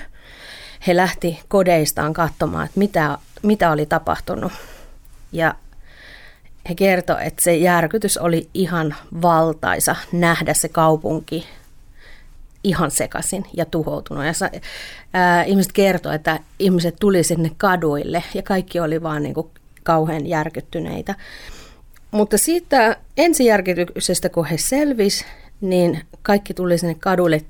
he 0.88 0.96
lähti 0.96 1.40
kodeistaan 1.48 2.14
katsomaan, 2.14 2.66
että 2.66 2.80
mitä, 2.80 3.18
mitä 3.42 3.72
oli 3.72 3.86
tapahtunut. 3.86 4.52
Ja 5.32 5.56
he 6.70 6.76
kertoi, 6.76 7.28
että 7.28 7.44
se 7.44 7.56
järkytys 7.56 8.18
oli 8.18 8.50
ihan 8.54 8.96
valtaisa 9.22 9.96
nähdä 10.12 10.54
se 10.54 10.70
kaupunki 10.70 11.48
ihan 12.64 12.92
sekaisin 12.92 13.46
ja 13.58 13.66
tuhoutunut. 13.66 14.26
Ja 14.26 14.34
ää, 15.14 15.44
ihmiset 15.44 15.72
kertoi, 15.72 16.16
että 16.16 16.40
ihmiset 16.60 16.96
tuli 17.00 17.24
sinne 17.24 17.52
kaduille 17.58 18.24
ja 18.34 18.44
kaikki 18.44 18.80
oli 18.80 19.04
vaan 19.04 19.24
niin 19.24 19.34
kuin 19.34 19.48
kauhean 19.84 20.28
järkyttyneitä. 20.28 21.16
Mutta 22.14 22.38
siitä 22.38 22.98
ensijärkityksestä, 23.18 24.30
kun 24.30 24.46
he 24.46 24.58
selvis, 24.58 25.26
niin 25.62 26.02
kaikki 26.22 26.54
tuli 26.54 26.78
sinne 26.78 26.96
kadulle 27.00 27.42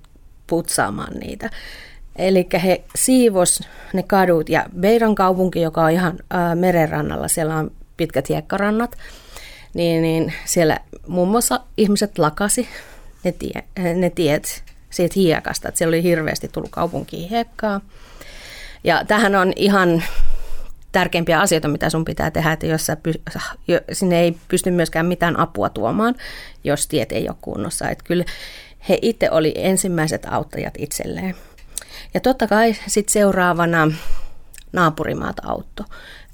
putsaamaan 0.48 1.14
niitä. 1.14 1.50
Eli 2.16 2.48
he 2.64 2.84
siivos 2.96 3.60
ne 3.94 4.04
kadut 4.04 4.50
ja 4.50 4.66
Beiran 4.80 5.16
kaupunki, 5.16 5.62
joka 5.62 5.84
on 5.84 5.92
ihan 5.92 6.20
ää, 6.30 6.56
merenrannalla, 6.56 7.28
siellä 7.28 7.56
on 7.56 7.72
pitkät 7.98 8.30
hiekkarannat, 8.30 8.98
niin, 9.74 10.02
niin 10.02 10.34
siellä 10.46 10.78
muun 11.08 11.28
muassa 11.28 11.60
ihmiset 11.78 12.18
lakasi 12.18 12.68
ne, 13.24 13.32
tie, 13.32 13.64
ne 13.96 14.10
tiet 14.10 14.64
siitä 14.90 15.14
hiekasta, 15.16 15.68
että 15.68 15.78
siellä 15.78 15.90
oli 15.90 16.04
hirveästi 16.04 16.48
tullut 16.48 16.72
kaupunkiin 16.72 17.30
hiekkaa. 17.30 17.82
Ja 18.84 19.06
tähän 19.06 19.36
on 19.36 19.54
ihan 19.56 20.04
tärkeimpiä 20.94 21.40
asioita, 21.40 21.68
mitä 21.68 21.90
sun 21.90 22.06
pitää 22.06 22.32
tehdä, 22.32 22.52
että 22.52 22.66
jos 22.66 22.86
sä 22.86 22.98
py- 23.08 23.84
sinne 23.92 24.20
ei 24.20 24.38
pysty 24.48 24.72
myöskään 24.72 25.06
mitään 25.06 25.40
apua 25.40 25.70
tuomaan, 25.70 26.16
jos 26.64 26.88
tiet 26.88 27.12
ei 27.12 27.30
ole 27.30 27.38
kunnossa. 27.42 27.90
Että 27.90 28.04
kyllä 28.04 28.26
he 28.90 29.00
itse 29.02 29.32
oli 29.32 29.54
ensimmäiset 29.56 30.26
auttajat 30.30 30.74
itselleen. 30.78 31.36
Ja 32.14 32.20
totta 32.20 32.48
kai 32.48 32.76
sitten 32.88 33.14
seuraavana 33.14 33.92
naapurimaat 34.74 35.36
autto. 35.44 35.84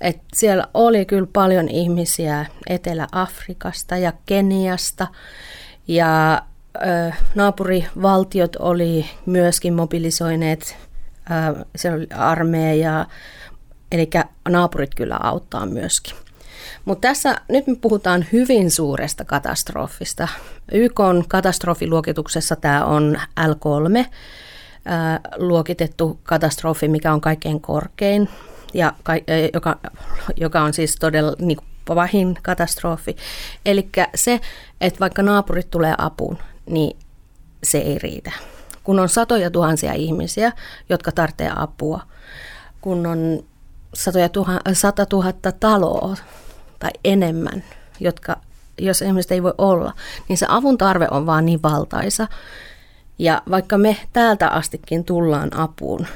Et 0.01 0.17
siellä 0.33 0.67
oli 0.73 1.05
kyllä 1.05 1.27
paljon 1.33 1.69
ihmisiä 1.69 2.45
Etelä-Afrikasta 2.67 3.97
ja 3.97 4.13
Keniasta 4.25 5.07
ja 5.87 6.41
ö, 6.75 7.11
naapurivaltiot 7.35 8.55
oli 8.55 9.05
myöskin 9.25 9.73
mobilisoineet, 9.73 10.77
ö, 11.31 11.65
siellä 11.75 11.97
oli 11.97 12.07
armeija, 12.15 13.05
Eli 13.91 14.09
naapurit 14.49 14.95
kyllä 14.95 15.19
auttaa 15.23 15.65
myöskin. 15.65 16.13
Mutta 16.85 17.07
tässä 17.07 17.41
nyt 17.49 17.67
me 17.67 17.75
puhutaan 17.75 18.25
hyvin 18.31 18.71
suuresta 18.71 19.25
katastrofista. 19.25 20.27
YK 20.71 20.99
on 20.99 21.23
katastrofiluokituksessa 21.27 22.55
tämä 22.55 22.85
on 22.85 23.19
L3 23.39 24.05
ää, 24.85 25.19
luokitettu 25.37 26.19
katastrofi, 26.23 26.87
mikä 26.87 27.13
on 27.13 27.21
kaikkein 27.21 27.61
korkein, 27.61 28.29
ja 28.73 28.93
ka, 29.03 29.13
joka, 29.53 29.79
joka 30.37 30.61
on 30.61 30.73
siis 30.73 30.95
todella 30.95 31.33
niin 31.39 31.57
pahin 31.85 32.37
katastrofi. 32.41 33.17
Eli 33.65 33.89
se, 34.15 34.41
että 34.81 34.99
vaikka 34.99 35.21
naapurit 35.21 35.71
tulee 35.71 35.95
apuun, 35.97 36.37
niin 36.69 36.97
se 37.63 37.77
ei 37.77 37.99
riitä. 37.99 38.31
Kun 38.83 38.99
on 38.99 39.09
satoja 39.09 39.51
tuhansia 39.51 39.93
ihmisiä, 39.93 40.51
jotka 40.89 41.11
tarvitsevat 41.11 41.53
apua, 41.57 42.01
kun 42.81 43.05
on 43.07 43.43
satoja 43.93 44.29
tuha, 44.29 44.59
sata 44.73 45.05
tuhatta 45.05 45.51
taloa 45.51 46.17
tai 46.79 46.91
enemmän, 47.03 47.63
jotka, 47.99 48.37
jos 48.79 49.01
ihmiset 49.01 49.31
ei 49.31 49.43
voi 49.43 49.53
olla, 49.57 49.93
niin 50.27 50.37
se 50.37 50.45
avun 50.49 50.77
tarve 50.77 51.07
on 51.11 51.25
vaan 51.25 51.45
niin 51.45 51.63
valtaisa. 51.63 52.27
Ja 53.19 53.41
vaikka 53.49 53.77
me 53.77 53.97
täältä 54.13 54.47
astikin 54.47 55.05
tullaan 55.05 55.57
apuun, 55.57 56.07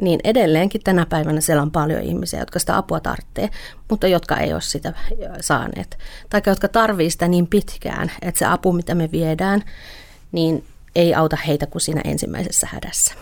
niin 0.00 0.20
edelleenkin 0.24 0.82
tänä 0.84 1.06
päivänä 1.06 1.40
siellä 1.40 1.62
on 1.62 1.70
paljon 1.70 2.02
ihmisiä, 2.02 2.40
jotka 2.40 2.58
sitä 2.58 2.76
apua 2.76 3.00
tarvitsee, 3.00 3.50
mutta 3.90 4.08
jotka 4.08 4.36
ei 4.36 4.52
ole 4.52 4.60
sitä 4.60 4.92
saaneet. 5.40 5.98
Tai 6.30 6.42
jotka 6.46 6.68
tarvitsevat 6.68 7.12
sitä 7.12 7.28
niin 7.28 7.46
pitkään, 7.46 8.12
että 8.22 8.38
se 8.38 8.46
apu, 8.46 8.72
mitä 8.72 8.94
me 8.94 9.10
viedään, 9.12 9.62
niin 10.32 10.64
ei 10.96 11.14
auta 11.14 11.36
heitä 11.46 11.66
kuin 11.66 11.82
siinä 11.82 12.00
ensimmäisessä 12.04 12.68
hädässä. 12.70 13.14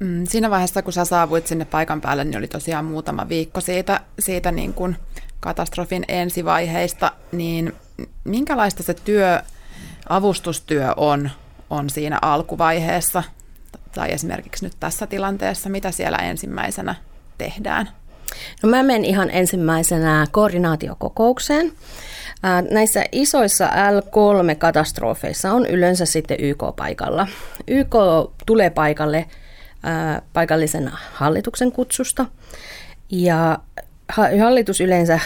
Mm, 0.00 0.26
siinä 0.28 0.50
vaiheessa, 0.50 0.82
kun 0.82 0.92
sä 0.92 1.04
saavuit 1.04 1.46
sinne 1.46 1.64
paikan 1.64 2.00
päälle, 2.00 2.24
niin 2.24 2.38
oli 2.38 2.48
tosiaan 2.48 2.84
muutama 2.84 3.28
viikko 3.28 3.60
siitä, 3.60 4.00
siitä 4.18 4.52
niin 4.52 4.74
kuin 4.74 4.96
katastrofin 5.40 6.04
ensivaiheista, 6.08 7.12
niin 7.32 7.72
minkälaista 8.24 8.82
se 8.82 8.94
työ, 8.94 9.40
avustustyö 10.08 10.92
on, 10.96 11.30
on 11.70 11.90
siinä 11.90 12.18
alkuvaiheessa, 12.22 13.22
tai 13.92 14.12
esimerkiksi 14.12 14.64
nyt 14.64 14.72
tässä 14.80 15.06
tilanteessa, 15.06 15.68
mitä 15.68 15.90
siellä 15.90 16.18
ensimmäisenä 16.18 16.94
tehdään? 17.38 17.88
No 18.62 18.68
mä 18.68 18.82
menen 18.82 19.04
ihan 19.04 19.30
ensimmäisenä 19.30 20.26
koordinaatiokokoukseen. 20.30 21.72
Näissä 22.70 23.04
isoissa 23.12 23.66
L3-katastrofeissa 23.68 25.52
on 25.52 25.66
yleensä 25.66 26.04
sitten 26.06 26.36
YK 26.40 26.64
paikalla. 26.76 27.26
YK 27.68 27.94
tulee 28.46 28.70
paikalle 28.70 29.26
paikallisen 30.32 30.90
hallituksen 31.12 31.72
kutsusta 31.72 32.26
ja 33.10 33.58
hallitus 34.42 34.80
yleensä 34.80 35.20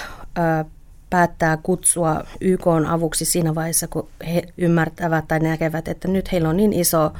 päättää 1.11 1.56
kutsua 1.62 2.25
YK 2.40 2.66
avuksi 2.88 3.25
siinä 3.25 3.54
vaiheessa, 3.54 3.88
kun 3.88 4.08
he 4.26 4.42
ymmärtävät 4.58 5.28
tai 5.28 5.40
näkevät, 5.40 5.88
että 5.88 6.08
nyt 6.08 6.32
heillä 6.32 6.49
on 6.49 6.56
niin 6.56 6.73
iso 6.73 7.12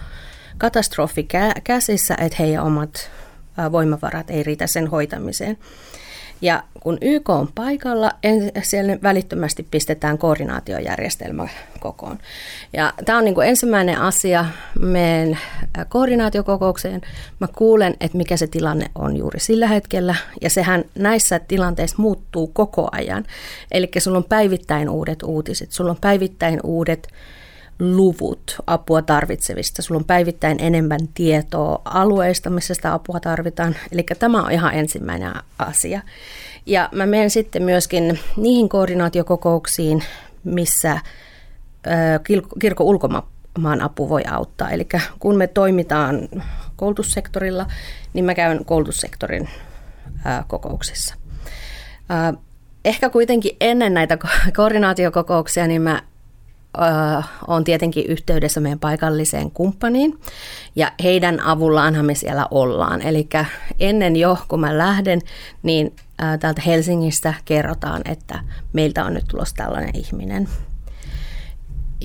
katastrofi 0.59 1.29
käsissä, 1.65 2.15
että 2.19 2.37
heidän 2.39 2.65
omat 2.65 3.11
voimavarat 3.73 4.31
ei 4.31 4.43
riitä 4.43 4.67
sen 4.67 4.87
hoitamiseen. 4.87 5.59
Ja 6.41 6.63
kun 6.81 6.99
YK 7.01 7.31
on 7.31 7.49
paikalla, 7.55 8.13
siellä 8.63 8.99
välittömästi 9.03 9.67
pistetään 9.71 10.19
koordinaatiojärjestelmä 10.19 11.49
kokoon. 11.81 12.19
Ja 12.73 12.93
tämä 13.05 13.19
on 13.19 13.25
niin 13.25 13.35
kuin 13.35 13.49
ensimmäinen 13.49 13.99
asia 13.99 14.45
meidän 14.79 15.39
koordinaatiokokoukseen. 15.89 17.01
Mä 17.41 17.49
kuulen, 17.57 17.95
että 18.01 18.19
mikä 18.19 18.37
se 18.37 18.47
tilanne 18.47 18.87
on 18.95 19.17
juuri 19.17 19.41
sillä 19.41 19.67
hetkellä. 19.67 20.15
Ja 20.41 20.51
sehän 20.51 20.85
näissä 20.95 21.39
tilanteissa 21.39 21.97
muuttuu 21.99 22.47
koko 22.47 22.89
ajan. 22.93 23.25
Eli 23.73 23.91
sulla 23.99 24.19
on 24.19 24.25
päivittäin 24.25 24.89
uudet 24.89 25.23
uutiset, 25.23 25.73
sulla 25.73 25.91
on 25.91 25.99
päivittäin 26.01 26.61
uudet 26.63 27.09
luvut 27.79 28.57
apua 28.67 29.03
tarvitsevista. 29.03 29.83
Sulla 29.83 29.99
on 29.99 30.05
päivittäin 30.05 30.57
enemmän 30.61 31.01
tietoa 31.15 31.83
alueista, 31.85 32.51
missä 32.51 32.75
sitä 32.75 32.95
apua 32.95 33.21
tarvitaan. 33.21 33.77
Eli 33.93 34.07
tämä 34.19 34.43
on 34.43 34.51
ihan 34.51 34.75
ensimmäinen 34.75 35.33
asia. 35.59 36.01
Ja 36.67 36.89
mä 36.93 37.07
menen 37.07 37.31
sitten 37.31 37.63
myöskin 37.63 38.19
niihin 38.37 38.69
koordinaatiokokouksiin, 38.69 40.05
missä 40.45 41.01
kirkon 42.59 42.87
ulkomaan 42.87 43.83
apu 43.83 44.09
voi 44.09 44.23
auttaa. 44.31 44.71
Eli 44.71 44.89
kun 45.19 45.37
me 45.37 45.47
toimitaan 45.47 46.29
koulutussektorilla, 46.77 47.67
niin 48.13 48.25
mä 48.25 48.35
käyn 48.35 48.65
koulutussektorin 48.65 49.49
kokouksissa. 50.47 51.15
Ehkä 52.85 53.11
kuitenkin 53.11 53.57
ennen 53.61 53.95
näitä 53.95 54.19
koordinaatiokokouksia, 54.57 55.67
niin 55.67 55.83
mä 55.83 56.03
on 57.47 57.65
tietenkin 57.65 58.07
yhteydessä 58.07 58.61
meidän 58.61 58.79
paikalliseen 58.79 59.51
kumppaniin 59.51 60.21
ja 60.77 60.93
heidän 61.03 61.41
avullaanhan 61.41 62.05
me 62.05 62.15
siellä 62.15 62.47
ollaan. 62.51 63.03
Eli 63.03 63.29
ennen 63.81 64.17
jo, 64.17 64.39
kun 64.49 64.61
mä 64.61 64.79
lähden, 64.79 65.21
niin 65.63 65.97
täältä 66.17 66.63
Helsingistä 66.67 67.35
kerrotaan, 67.45 68.03
että 68.05 68.41
meiltä 68.73 69.05
on 69.05 69.15
nyt 69.15 69.25
tulossa 69.29 69.57
tällainen 69.57 69.97
ihminen. 69.97 70.49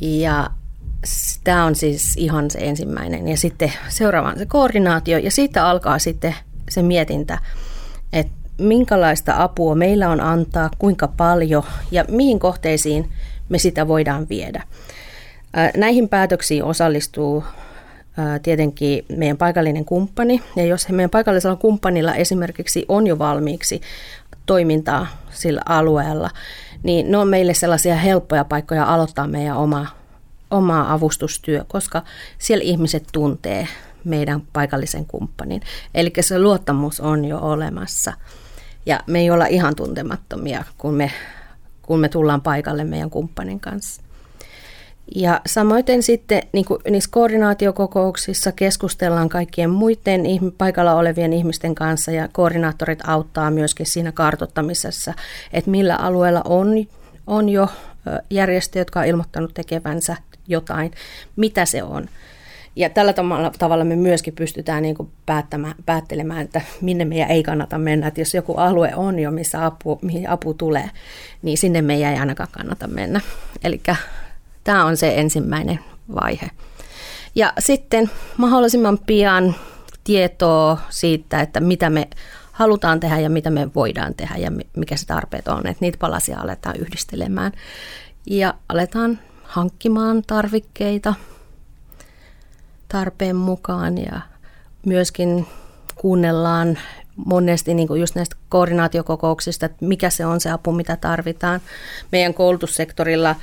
Ja 0.02 0.50
tämä 1.44 1.66
on 1.66 1.76
siis 1.76 2.14
ihan 2.18 2.52
se 2.52 2.60
ensimmäinen. 2.62 3.28
Ja 3.28 3.38
sitten 3.38 3.74
seuraava 3.90 4.30
on 4.30 4.38
se 4.38 4.46
koordinaatio 4.46 5.18
ja 5.18 5.32
siitä 5.32 5.68
alkaa 5.68 6.00
sitten 6.00 6.36
se 6.70 6.82
mietintä, 6.82 7.38
että 8.14 8.34
minkälaista 8.58 9.34
apua 9.38 9.76
meillä 9.76 10.10
on 10.10 10.22
antaa, 10.22 10.70
kuinka 10.78 11.08
paljon 11.08 11.64
ja 11.92 12.06
mihin 12.08 12.40
kohteisiin 12.40 13.10
me 13.50 13.58
sitä 13.58 13.88
voidaan 13.88 14.30
viedä. 14.30 14.64
Näihin 15.78 16.10
päätöksiin 16.10 16.64
osallistuu 16.64 17.44
tietenkin 18.44 19.06
meidän 19.18 19.38
paikallinen 19.38 19.86
kumppani, 19.86 20.44
ja 20.56 20.66
jos 20.66 20.90
meidän 20.90 21.10
paikallisella 21.10 21.56
kumppanilla 21.56 22.16
esimerkiksi 22.16 22.86
on 22.88 23.08
jo 23.08 23.20
valmiiksi 23.20 23.82
toimintaa 24.46 25.08
sillä 25.32 25.62
alueella, 25.66 26.30
niin 26.84 27.12
ne 27.12 27.18
on 27.18 27.28
meille 27.28 27.54
sellaisia 27.54 27.96
helppoja 27.96 28.46
paikkoja 28.46 28.94
aloittaa 28.94 29.28
meidän 29.28 29.58
oma, 29.58 29.88
oma 30.52 30.94
avustustyö, 30.94 31.66
koska 31.68 32.04
siellä 32.38 32.64
ihmiset 32.64 33.04
tuntee 33.12 33.68
meidän 34.04 34.42
paikallisen 34.54 35.06
kumppanin. 35.06 35.62
Eli 35.96 36.14
se 36.20 36.40
luottamus 36.40 37.00
on 37.00 37.26
jo 37.26 37.40
olemassa. 37.40 38.14
Ja 38.86 39.00
me 39.08 39.20
ei 39.20 39.32
olla 39.32 39.46
ihan 39.46 39.76
tuntemattomia, 39.76 40.64
kun 40.78 40.94
me 40.94 41.12
kun 41.90 42.00
me 42.00 42.10
tullaan 42.10 42.42
paikalle 42.42 42.84
meidän 42.84 43.10
kumppanin 43.10 43.60
kanssa. 43.60 44.02
Ja 45.16 45.42
samoin 45.46 45.84
sitten 46.00 46.42
niin 46.54 46.66
kuin 46.66 46.80
niissä 46.90 47.10
koordinaatiokokouksissa 47.14 48.52
keskustellaan 48.52 49.30
kaikkien 49.30 49.70
muiden 49.70 50.22
paikalla 50.58 50.96
olevien 50.96 51.34
ihmisten 51.34 51.76
kanssa 51.76 52.12
ja 52.12 52.28
koordinaattorit 52.32 53.00
auttaa 53.08 53.52
myöskin 53.52 53.86
siinä 53.86 54.12
kartottamisessa, 54.12 55.14
että 55.54 55.72
millä 55.72 55.96
alueella 55.96 56.42
on, 56.46 56.68
on 57.28 57.50
jo 57.50 57.68
järjestöjä, 58.30 58.82
jotka 58.82 59.00
on 59.00 59.06
ilmoittanut 59.06 59.54
tekevänsä 59.54 60.18
jotain, 60.48 60.92
mitä 61.36 61.66
se 61.66 61.84
on. 61.84 62.10
Ja 62.80 62.90
tällä 62.90 63.14
tavalla 63.60 63.84
me 63.84 63.96
myöskin 63.96 64.36
pystytään 64.36 64.84
niin 64.84 64.96
päättämään, 65.26 65.76
päättelemään, 65.86 66.42
että 66.42 66.62
minne 66.82 67.06
meidän 67.06 67.32
ei 67.32 67.44
kannata 67.44 67.78
mennä. 67.78 68.08
Että 68.08 68.22
jos 68.22 68.34
joku 68.34 68.54
alue 68.54 68.92
on 68.96 69.20
jo, 69.20 69.32
missä 69.32 69.66
apu, 69.66 70.00
mihin 70.02 70.30
apu 70.30 70.54
tulee, 70.54 70.90
niin 71.42 71.58
sinne 71.58 71.82
meidän 71.82 72.14
ei 72.14 72.20
ainakaan 72.20 72.50
kannata 72.52 72.88
mennä. 72.88 73.22
Eli 73.64 73.82
tämä 74.64 74.86
on 74.86 74.98
se 74.98 75.14
ensimmäinen 75.16 75.80
vaihe. 76.16 76.50
Ja 77.36 77.54
sitten 77.60 78.10
mahdollisimman 78.38 79.00
pian 79.06 79.56
tietoa 80.04 80.78
siitä, 80.90 81.42
että 81.42 81.60
mitä 81.60 81.90
me 81.90 82.08
halutaan 82.52 83.00
tehdä 83.00 83.20
ja 83.20 83.30
mitä 83.30 83.50
me 83.50 83.74
voidaan 83.76 84.16
tehdä 84.16 84.36
ja 84.38 84.52
mikä 84.78 84.98
se 84.98 85.06
tarpeet 85.06 85.48
on. 85.48 85.68
Että 85.68 85.78
niitä 85.82 85.98
palasia 85.98 86.40
aletaan 86.40 86.76
yhdistelemään 86.76 87.52
ja 88.26 88.54
aletaan 88.70 89.20
hankkimaan 89.44 90.24
tarvikkeita– 90.28 91.14
tarpeen 92.90 93.36
mukaan 93.36 93.98
ja 93.98 94.22
myöskin 94.86 95.48
kuunnellaan 95.96 96.80
monesti 97.26 97.74
niin 97.74 97.88
kuin 97.88 98.02
just 98.02 98.16
näistä 98.16 98.36
koordinaatiokokouksista, 98.50 99.66
että 99.66 99.86
mikä 99.86 100.10
se 100.10 100.26
on 100.26 100.42
se 100.42 100.52
apu, 100.52 100.72
mitä 100.72 100.96
tarvitaan. 100.96 101.62
Meidän 102.12 102.34
koulutussektorilla 102.34 103.36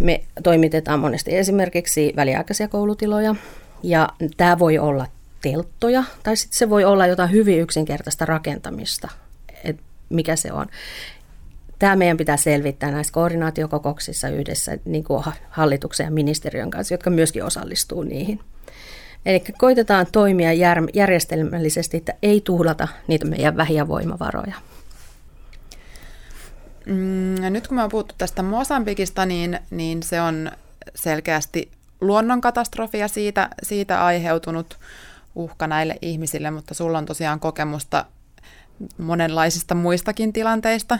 me 0.00 0.24
toimitetaan 0.42 1.00
monesti 1.00 1.36
esimerkiksi 1.36 2.12
väliaikaisia 2.16 2.68
koulutiloja 2.68 3.34
ja 3.82 4.08
tämä 4.36 4.58
voi 4.58 4.78
olla 4.78 5.06
telttoja 5.42 6.04
tai 6.22 6.36
sitten 6.36 6.58
se 6.58 6.70
voi 6.70 6.84
olla 6.84 7.06
jotain 7.06 7.30
hyvin 7.30 7.60
yksinkertaista 7.60 8.24
rakentamista, 8.24 9.08
että 9.64 9.82
mikä 10.08 10.36
se 10.36 10.52
on 10.52 10.66
tämä 11.82 11.96
meidän 11.96 12.16
pitää 12.16 12.36
selvittää 12.36 12.90
näissä 12.90 13.12
koordinaatiokokouksissa 13.12 14.28
yhdessä 14.28 14.78
niin 14.84 15.04
kuin 15.04 15.24
hallituksen 15.50 16.04
ja 16.04 16.10
ministeriön 16.10 16.70
kanssa, 16.70 16.94
jotka 16.94 17.10
myöskin 17.10 17.44
osallistuu 17.44 18.02
niihin. 18.02 18.40
Eli 19.26 19.44
koitetaan 19.58 20.06
toimia 20.12 20.52
järjestelmällisesti, 20.94 21.96
että 21.96 22.14
ei 22.22 22.40
tuhlata 22.40 22.88
niitä 23.06 23.26
meidän 23.26 23.56
vähiä 23.56 23.88
voimavaroja. 23.88 24.54
Mm, 26.86 27.52
nyt 27.52 27.68
kun 27.68 27.76
me 27.76 27.82
on 27.82 27.90
puhuttu 27.90 28.14
tästä 28.18 28.42
Mosambikista, 28.42 29.26
niin, 29.26 29.58
niin 29.70 30.02
se 30.02 30.20
on 30.20 30.50
selkeästi 30.94 31.70
luonnonkatastrofi 32.00 32.98
ja 32.98 33.08
siitä, 33.08 33.48
siitä 33.62 34.04
aiheutunut 34.04 34.78
uhka 35.34 35.66
näille 35.66 35.96
ihmisille, 36.02 36.50
mutta 36.50 36.74
sulla 36.74 36.98
on 36.98 37.06
tosiaan 37.06 37.40
kokemusta 37.40 38.04
monenlaisista 38.98 39.74
muistakin 39.74 40.32
tilanteista. 40.32 40.98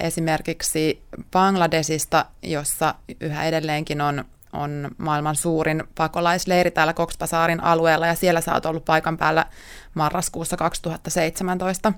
Esimerkiksi 0.00 1.02
Bangladesista, 1.32 2.26
jossa 2.42 2.94
yhä 3.20 3.44
edelleenkin 3.44 4.00
on, 4.00 4.24
on 4.52 4.90
maailman 4.98 5.36
suurin 5.36 5.84
pakolaisleiri 5.94 6.70
täällä 6.70 6.92
Koksbasaarin 6.92 7.62
alueella, 7.62 8.06
ja 8.06 8.14
siellä 8.14 8.40
sä 8.40 8.54
oot 8.54 8.66
ollut 8.66 8.84
paikan 8.84 9.16
päällä 9.16 9.46
marraskuussa 9.94 10.56
2017. 10.56 11.92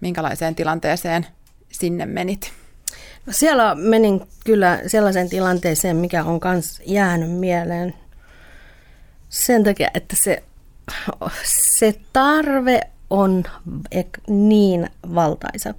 Minkälaiseen 0.00 0.54
tilanteeseen 0.54 1.26
sinne 1.72 2.06
menit? 2.06 2.52
No 3.26 3.32
siellä 3.32 3.74
menin 3.74 4.20
kyllä 4.44 4.80
sellaiseen 4.86 5.28
tilanteeseen, 5.28 5.96
mikä 5.96 6.24
on 6.24 6.40
myös 6.44 6.82
jäänyt 6.86 7.30
mieleen 7.30 7.94
sen 9.28 9.64
takia, 9.64 9.90
että 9.94 10.16
se, 10.16 10.42
se 11.44 11.94
tarve 12.12 12.80
on 13.10 13.44
niin 14.28 14.90
valtaisa. 15.14 15.74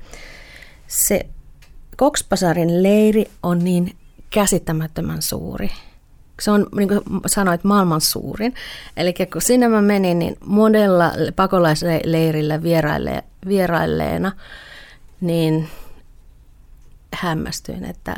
Se 0.87 1.25
Kokspasarin 1.97 2.83
leiri 2.83 3.25
on 3.43 3.59
niin 3.59 3.95
käsittämättömän 4.29 5.21
suuri. 5.21 5.71
se 6.41 6.51
on, 6.51 6.67
niin 6.75 6.87
kuin 6.87 7.01
sanoit, 7.25 7.63
maailman 7.63 8.01
suurin. 8.01 8.53
Eli 8.97 9.13
kun 9.33 9.41
sinne 9.41 9.67
mä 9.67 9.81
menin, 9.81 10.19
niin 10.19 10.37
monella 10.45 11.11
pakolaisleirillä 11.35 12.63
vieraille, 12.63 13.23
vierailleena, 13.47 14.31
niin 15.21 15.69
hämmästyin, 17.13 17.85
että 17.85 18.15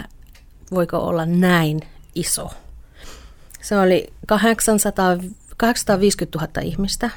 voiko 0.72 0.98
olla 0.98 1.26
näin 1.26 1.80
iso. 2.16 2.52
Se 3.62 3.80
oli 3.80 4.14
800, 4.28 5.18
850 5.58 6.40
000 6.40 6.62
ihmistä 6.62 7.10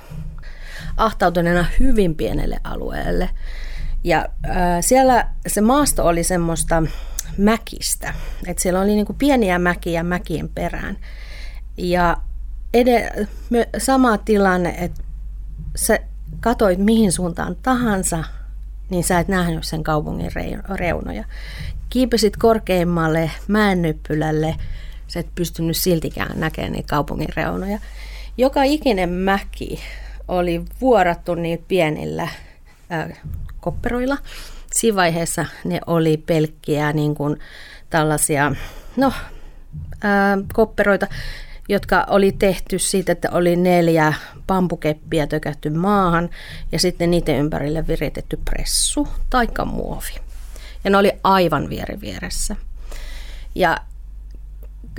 ahtautuneena 0.97 1.65
hyvin 1.81 2.15
pienelle 2.15 2.61
alueelle. 2.65 3.31
Ja 4.05 4.29
äh, 4.45 4.57
siellä 4.81 5.29
se 5.47 5.61
maasto 5.61 6.07
oli 6.07 6.25
semmoista 6.25 6.83
mäkistä, 7.39 8.15
että 8.47 8.63
siellä 8.63 8.81
oli 8.81 8.95
niinku 8.95 9.13
pieniä 9.13 9.59
mäkiä 9.59 10.03
mäkien 10.03 10.49
perään. 10.49 10.97
Ja 11.77 12.17
ed- 12.75 13.27
sama 13.79 14.19
tilanne, 14.19 14.75
että 14.79 15.03
sä 15.77 15.99
katoit 16.41 16.79
mihin 16.79 17.13
suuntaan 17.13 17.57
tahansa, 17.63 18.25
niin 18.91 19.05
sä 19.05 19.19
et 19.19 19.29
nähnyt 19.29 19.65
sen 19.65 19.85
kaupungin 19.85 20.31
reunoja. 20.75 21.25
Kiipesit 21.91 22.37
korkeimmalle 22.37 23.31
mäennyppylälle, 23.49 24.57
sä 25.07 25.21
et 25.21 25.35
pystynyt 25.35 25.77
siltikään 25.77 26.41
näkemään 26.41 26.73
niitä 26.73 26.89
kaupungin 26.89 27.29
reunoja. 27.37 27.79
Joka 28.37 28.63
ikinen 28.63 29.09
mäki 29.09 29.81
oli 30.29 30.63
vuorattu 30.81 31.35
niin 31.35 31.65
pienillä 31.69 32.29
äh, 32.93 33.21
kopperoilla. 33.61 34.17
Siinä 34.73 34.97
vaiheessa 34.97 35.47
ne 35.65 35.81
oli 35.87 36.17
pelkkiä 36.17 36.93
niin 36.93 37.15
kuin 37.15 37.39
tällaisia, 37.91 38.53
no, 38.97 39.13
ää, 40.03 40.39
kopperoita, 40.53 41.07
jotka 41.69 42.07
oli 42.09 42.33
tehty 42.33 42.79
siitä, 42.79 43.13
että 43.13 43.31
oli 43.31 43.57
neljä 43.57 44.13
pampukeppiä 44.47 45.27
tökätty 45.27 45.71
maahan 45.71 46.31
ja 46.73 46.79
sitten 46.79 47.11
niiden 47.11 47.37
ympärille 47.37 47.87
viritetty 47.87 48.39
pressu 48.45 49.09
tai 49.31 49.49
muovi. 49.67 50.15
Ja 50.85 50.91
ne 50.91 50.97
oli 50.97 51.13
aivan 51.23 51.69
vieri 51.69 52.01
vieressä. 52.01 52.57
Ja 53.55 53.77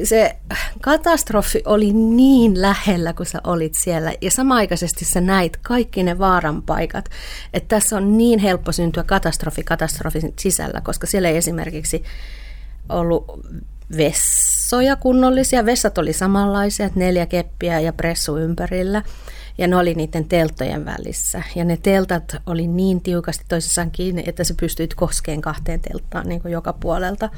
se 0.04 0.36
katastrofi 0.82 1.62
oli 1.66 1.94
niin 1.94 2.62
lähellä, 2.62 3.14
kun 3.14 3.26
sä 3.26 3.42
olit 3.44 3.76
siellä. 3.76 4.14
Ja 4.22 4.32
samaaikaisesti 4.32 5.06
sä 5.06 5.22
näit 5.22 5.58
kaikki 5.58 6.04
ne 6.04 6.20
vaaran 6.20 6.62
paikat. 6.62 7.10
Että 7.54 7.76
tässä 7.76 7.98
on 7.98 8.18
niin 8.18 8.40
helppo 8.40 8.72
syntyä 8.72 9.04
katastrofi 9.04 9.64
katastrofin 9.64 10.34
sisällä, 10.40 10.82
koska 10.82 11.08
siellä 11.08 11.30
ei 11.30 11.38
esimerkiksi 11.38 12.04
ollut 12.90 13.26
vessoja 13.98 14.96
kunnollisia. 14.96 15.66
Vessat 15.66 15.98
oli 15.98 16.14
samanlaisia, 16.14 16.90
neljä 16.96 17.26
keppiä 17.26 17.80
ja 17.80 17.94
pressu 17.94 18.38
ympärillä. 18.38 19.04
Ja 19.58 19.68
ne 19.68 19.76
oli 19.76 19.94
niiden 19.94 20.26
telttojen 20.26 20.86
välissä. 20.86 21.44
Ja 21.56 21.66
ne 21.66 21.78
teltat 21.78 22.36
oli 22.46 22.68
niin 22.68 23.02
tiukasti 23.02 23.46
toisissaan 23.48 23.92
kiinni, 23.92 24.24
että 24.26 24.44
sä 24.44 24.54
pystyit 24.60 24.94
koskeen 24.94 25.42
kahteen 25.42 25.80
telttaan 25.80 26.30
niin 26.30 26.42
kuin 26.42 26.52
joka 26.52 26.74
puolelta. 26.74 27.30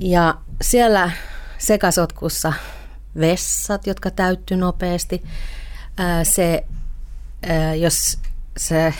Ja 0.00 0.34
siellä 0.60 1.10
sekasotkussa 1.58 2.52
vessat, 3.20 3.86
jotka 3.86 4.10
täyttyi 4.10 4.56
nopeasti. 4.56 5.22
Se, 6.22 6.64
jos 7.80 8.18
se 8.56 8.94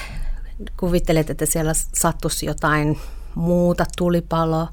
kuvittelet, 0.76 1.30
että 1.30 1.46
siellä 1.46 1.72
sattuisi 1.94 2.46
jotain 2.46 2.98
muuta, 3.34 3.86
tulipalo, 3.96 4.68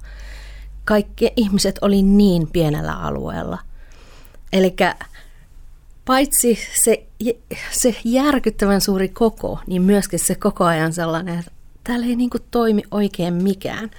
kaikki 0.86 1.32
ihmiset 1.36 1.80
oli 1.82 2.02
niin 2.02 2.48
pienellä 2.48 2.94
alueella. 2.94 3.60
Eli 4.54 4.76
paitsi 6.06 6.60
se, 6.74 7.08
se 7.72 7.96
järkyttävän 8.04 8.82
suuri 8.82 9.10
koko, 9.10 9.60
niin 9.68 9.82
myöskin 9.82 10.20
se 10.20 10.36
koko 10.36 10.66
ajan 10.66 10.94
sellainen, 10.94 11.40
että 11.40 11.52
täällä 11.84 12.06
ei 12.06 12.16
niin 12.16 12.30
toimi 12.52 12.84
oikein 12.92 13.34
mikään. 13.34 13.92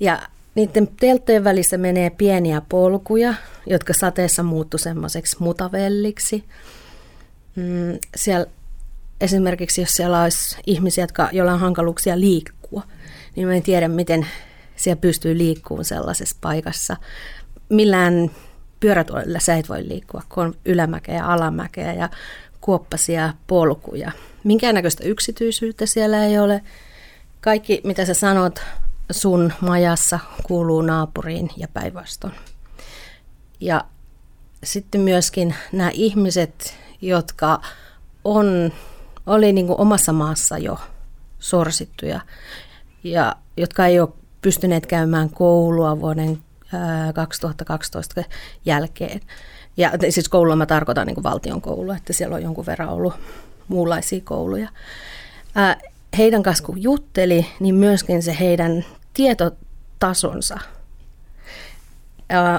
Ja 0.00 0.22
niiden 0.54 0.88
telttojen 1.00 1.44
välissä 1.44 1.78
menee 1.78 2.10
pieniä 2.10 2.62
polkuja, 2.68 3.34
jotka 3.66 3.92
sateessa 3.92 4.42
muuttu 4.42 4.78
semmoiseksi 4.78 5.36
mutavelliksi. 5.38 6.44
Mm, 7.56 7.98
siellä, 8.16 8.46
esimerkiksi 9.20 9.80
jos 9.80 9.96
siellä 9.96 10.22
olisi 10.22 10.56
ihmisiä, 10.66 11.04
jotka, 11.04 11.28
joilla 11.32 11.52
on 11.52 11.60
hankaluuksia 11.60 12.20
liikkua, 12.20 12.82
niin 13.36 13.48
mä 13.48 13.54
en 13.54 13.62
tiedä, 13.62 13.88
miten 13.88 14.26
siellä 14.76 15.00
pystyy 15.00 15.38
liikkumaan 15.38 15.84
sellaisessa 15.84 16.36
paikassa. 16.40 16.96
Millään 17.68 18.30
pyörätuolilla 18.80 19.40
sä 19.40 19.54
et 19.54 19.68
voi 19.68 19.88
liikkua, 19.88 20.22
kun 20.28 20.44
on 20.44 20.54
ylämäkeä 20.64 21.24
alamäkeä 21.24 21.92
ja 21.92 22.08
kuoppasia 22.60 23.32
polkuja. 23.46 24.12
Minkäännäköistä 24.44 25.04
yksityisyyttä 25.04 25.86
siellä 25.86 26.24
ei 26.24 26.38
ole. 26.38 26.62
Kaikki, 27.40 27.80
mitä 27.84 28.04
sä 28.04 28.14
sanot, 28.14 28.60
sun 29.10 29.52
majassa 29.60 30.18
kuuluu 30.42 30.82
naapuriin 30.82 31.50
ja 31.56 31.68
päinvastoin. 31.68 32.34
Ja 33.60 33.84
sitten 34.64 35.00
myöskin 35.00 35.54
nämä 35.72 35.90
ihmiset, 35.90 36.76
jotka 37.00 37.60
on, 38.24 38.72
oli 39.26 39.52
niin 39.52 39.66
kuin 39.66 39.80
omassa 39.80 40.12
maassa 40.12 40.58
jo 40.58 40.78
sorsittuja 41.38 42.20
ja 43.04 43.36
jotka 43.56 43.86
ei 43.86 44.00
ole 44.00 44.08
pystyneet 44.42 44.86
käymään 44.86 45.30
koulua 45.30 46.00
vuoden 46.00 46.38
2012 47.14 48.24
jälkeen. 48.64 49.20
Ja 49.76 49.90
siis 50.10 50.28
koulua 50.28 50.56
mä 50.56 50.66
tarkoitan 50.66 51.06
niin 51.06 51.14
kuin 51.14 51.24
valtion 51.24 51.60
koulua, 51.60 51.96
että 51.96 52.12
siellä 52.12 52.36
on 52.36 52.42
jonkun 52.42 52.66
verran 52.66 52.88
ollut 52.88 53.14
muunlaisia 53.68 54.20
kouluja 54.24 54.68
heidän 56.18 56.42
kanssa 56.42 56.64
kun 56.64 56.82
jutteli, 56.82 57.46
niin 57.60 57.74
myöskin 57.74 58.22
se 58.22 58.36
heidän 58.40 58.84
tietotasonsa 59.14 60.58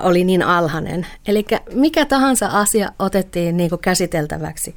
oli 0.03 0.23
niin 0.23 0.43
alhainen. 0.43 1.07
Eli 1.27 1.45
mikä 1.73 2.05
tahansa 2.05 2.47
asia 2.47 2.89
otettiin 2.99 3.57
niin 3.57 3.69
kuin 3.69 3.81
käsiteltäväksi, 3.81 4.75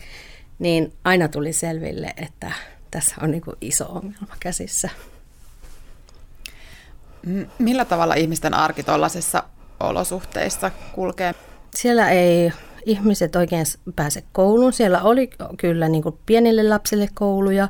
niin 0.58 0.92
aina 1.04 1.28
tuli 1.28 1.52
selville, 1.52 2.14
että 2.16 2.52
tässä 2.90 3.14
on 3.22 3.30
niin 3.30 3.42
kuin 3.42 3.56
iso 3.60 3.84
ongelma 3.84 4.36
käsissä. 4.40 4.90
Millä 7.58 7.84
tavalla 7.84 8.14
ihmisten 8.14 8.54
arki 8.54 8.82
tuollaisissa 8.82 9.42
olosuhteissa 9.80 10.70
kulkee? 10.94 11.34
Siellä 11.74 12.10
ei 12.10 12.52
ihmiset 12.86 13.36
oikein 13.36 13.66
pääse 13.96 14.24
kouluun. 14.32 14.72
Siellä 14.72 15.02
oli 15.02 15.30
kyllä 15.56 15.88
niin 15.88 16.02
kuin 16.02 16.18
pienille 16.26 16.62
lapsille 16.62 17.08
kouluja, 17.14 17.68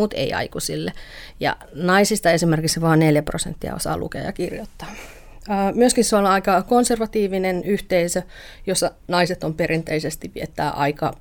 mutta 0.00 0.16
ei 0.16 0.32
aikuisille. 0.32 0.92
Ja 1.40 1.56
naisista 1.74 2.30
esimerkiksi 2.30 2.80
vain 2.80 3.00
4 3.00 3.22
prosenttia 3.22 3.74
osaa 3.74 3.96
lukea 3.96 4.22
ja 4.22 4.32
kirjoittaa. 4.32 4.88
Myöskin 5.74 6.04
se 6.04 6.16
on 6.16 6.26
aika 6.26 6.62
konservatiivinen 6.62 7.64
yhteisö, 7.64 8.22
jossa 8.66 8.90
naiset 9.08 9.44
on 9.44 9.54
perinteisesti 9.54 10.30
viettää 10.34 10.70
aikaa 10.70 11.12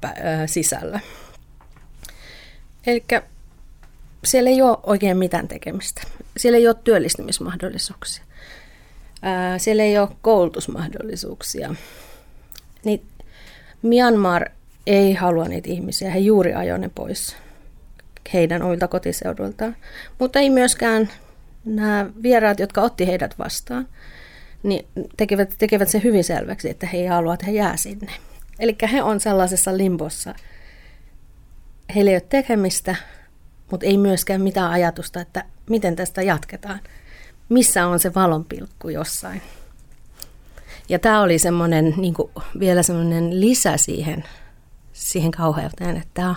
sisällä. 0.46 1.00
Eli 2.88 3.04
siellä 4.26 4.50
ei 4.50 4.62
ole 4.62 4.78
oikein 4.84 5.18
mitään 5.18 5.48
tekemistä. 5.48 6.02
Siellä 6.38 6.58
ei 6.58 6.68
ole 6.68 6.76
työllistymismahdollisuuksia. 6.84 8.24
Siellä 9.58 9.84
ei 9.84 9.98
ole 9.98 10.10
koulutusmahdollisuuksia. 10.22 11.76
Niin 12.84 13.06
Myanmar 13.82 14.46
ei 14.88 15.13
halua 15.13 15.48
niitä 15.48 15.70
ihmisiä, 15.70 16.12
he 16.12 16.20
juuri 16.20 16.54
ajoivat 16.54 16.82
ne 16.82 16.89
pois 16.96 17.36
heidän 18.34 18.62
omilta 18.62 18.88
kotiseuduiltaan. 18.88 19.76
Mutta 20.20 20.39
ei 20.39 20.50
myöskään 20.50 21.10
nämä 21.65 22.06
vieraat, 22.24 22.60
jotka 22.60 22.82
otti 22.82 23.08
heidät 23.08 23.39
vastaan, 23.39 23.88
niin 24.63 24.88
tekevät, 25.18 25.56
tekevät 25.58 25.89
se 25.89 26.02
hyvin 26.04 26.24
selväksi, 26.24 26.70
että 26.70 26.88
he 26.88 26.98
ei 26.98 27.06
halua, 27.06 27.34
että 27.34 27.46
he 27.46 27.52
jää 27.52 27.78
sinne. 27.78 28.12
Eli 28.60 28.76
he 28.92 29.04
on 29.04 29.20
sellaisessa 29.20 29.78
limbossa. 29.78 30.36
Heillä 31.96 32.12
ei 32.12 32.15
ole 32.15 32.26
tekemistä, 32.30 32.96
mutta 33.72 33.86
ei 33.86 33.98
myöskään 33.98 34.42
mitään 34.42 34.72
ajatusta, 34.72 35.22
että 35.22 35.44
miten 35.70 35.96
tästä 35.96 36.22
jatketaan. 36.22 36.80
Missä 37.50 37.88
on 37.88 38.00
se 38.00 38.13
valonpilkku 38.15 38.89
jossain. 38.89 39.42
Ja 40.89 41.00
tämä 41.00 41.22
oli 41.22 41.39
semmoinen, 41.39 41.94
niin 41.98 42.13
vielä 42.60 42.84
semmoinen 42.84 43.39
lisä 43.39 43.78
siihen, 43.78 44.24
siihen 44.94 45.32
kauheuteen, 45.32 45.98
että 45.98 46.10
tämä 46.13 46.36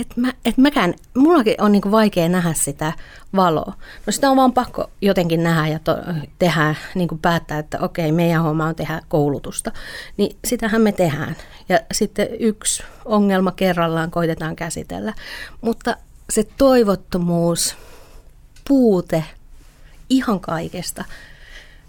et 0.00 0.16
mä, 0.16 0.32
et 0.44 0.58
mäkään, 0.58 0.94
mullakin 1.14 1.54
on 1.58 1.72
niinku 1.72 1.90
vaikea 1.90 2.28
nähdä 2.28 2.52
sitä 2.52 2.92
valoa. 3.36 3.72
No 4.06 4.12
sitä 4.12 4.30
on 4.30 4.36
vaan 4.36 4.52
pakko 4.52 4.90
jotenkin 5.00 5.42
nähdä 5.42 5.66
ja 5.66 5.78
to, 5.78 5.96
tehdä, 6.38 6.74
niinku 6.94 7.18
päättää, 7.22 7.58
että 7.58 7.78
okei, 7.80 8.12
meidän 8.12 8.42
homma 8.42 8.66
on 8.66 8.74
tehdä 8.74 9.00
koulutusta. 9.08 9.72
Niin 10.16 10.36
sitähän 10.44 10.82
me 10.82 10.92
tehdään. 10.92 11.36
Ja 11.68 11.80
sitten 11.92 12.28
yksi 12.38 12.82
ongelma 13.04 13.52
kerrallaan 13.52 14.10
koitetaan 14.10 14.56
käsitellä. 14.56 15.14
Mutta 15.60 15.96
se 16.30 16.44
toivottomuus, 16.58 17.76
puute 18.68 19.24
ihan 20.10 20.40
kaikesta, 20.40 21.04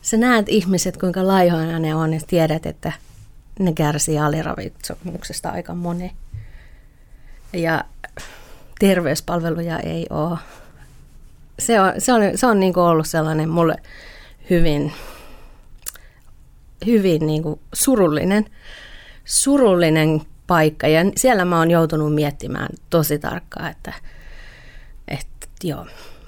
sä 0.01 0.17
näet 0.17 0.49
ihmiset, 0.49 0.97
kuinka 0.97 1.27
laihoina 1.27 1.79
ne 1.79 1.95
on, 1.95 2.13
ja 2.13 2.19
tiedät, 2.27 2.65
että 2.65 2.91
ne 3.59 3.73
kärsii 3.73 4.19
aliravitsemuksesta 4.19 5.49
aika 5.49 5.75
moni. 5.75 6.11
Ja 7.53 7.83
terveyspalveluja 8.79 9.79
ei 9.79 10.07
ole. 10.09 10.37
Se 11.59 11.81
on, 11.81 11.93
se 11.97 12.13
on, 12.13 12.21
se 12.35 12.47
on 12.47 12.59
niin 12.59 12.77
ollut 12.77 13.07
sellainen 13.07 13.49
mulle 13.49 13.75
hyvin, 14.49 14.93
hyvin 16.85 17.27
niin 17.27 17.43
kuin 17.43 17.59
surullinen, 17.73 18.45
surullinen 19.25 20.21
paikka. 20.47 20.87
Ja 20.87 21.01
siellä 21.17 21.45
mä 21.45 21.57
oon 21.57 21.71
joutunut 21.71 22.15
miettimään 22.15 22.69
tosi 22.89 23.19
tarkkaan, 23.19 23.71
että, 23.71 23.93
että 25.07 25.47
joo, 25.63 25.85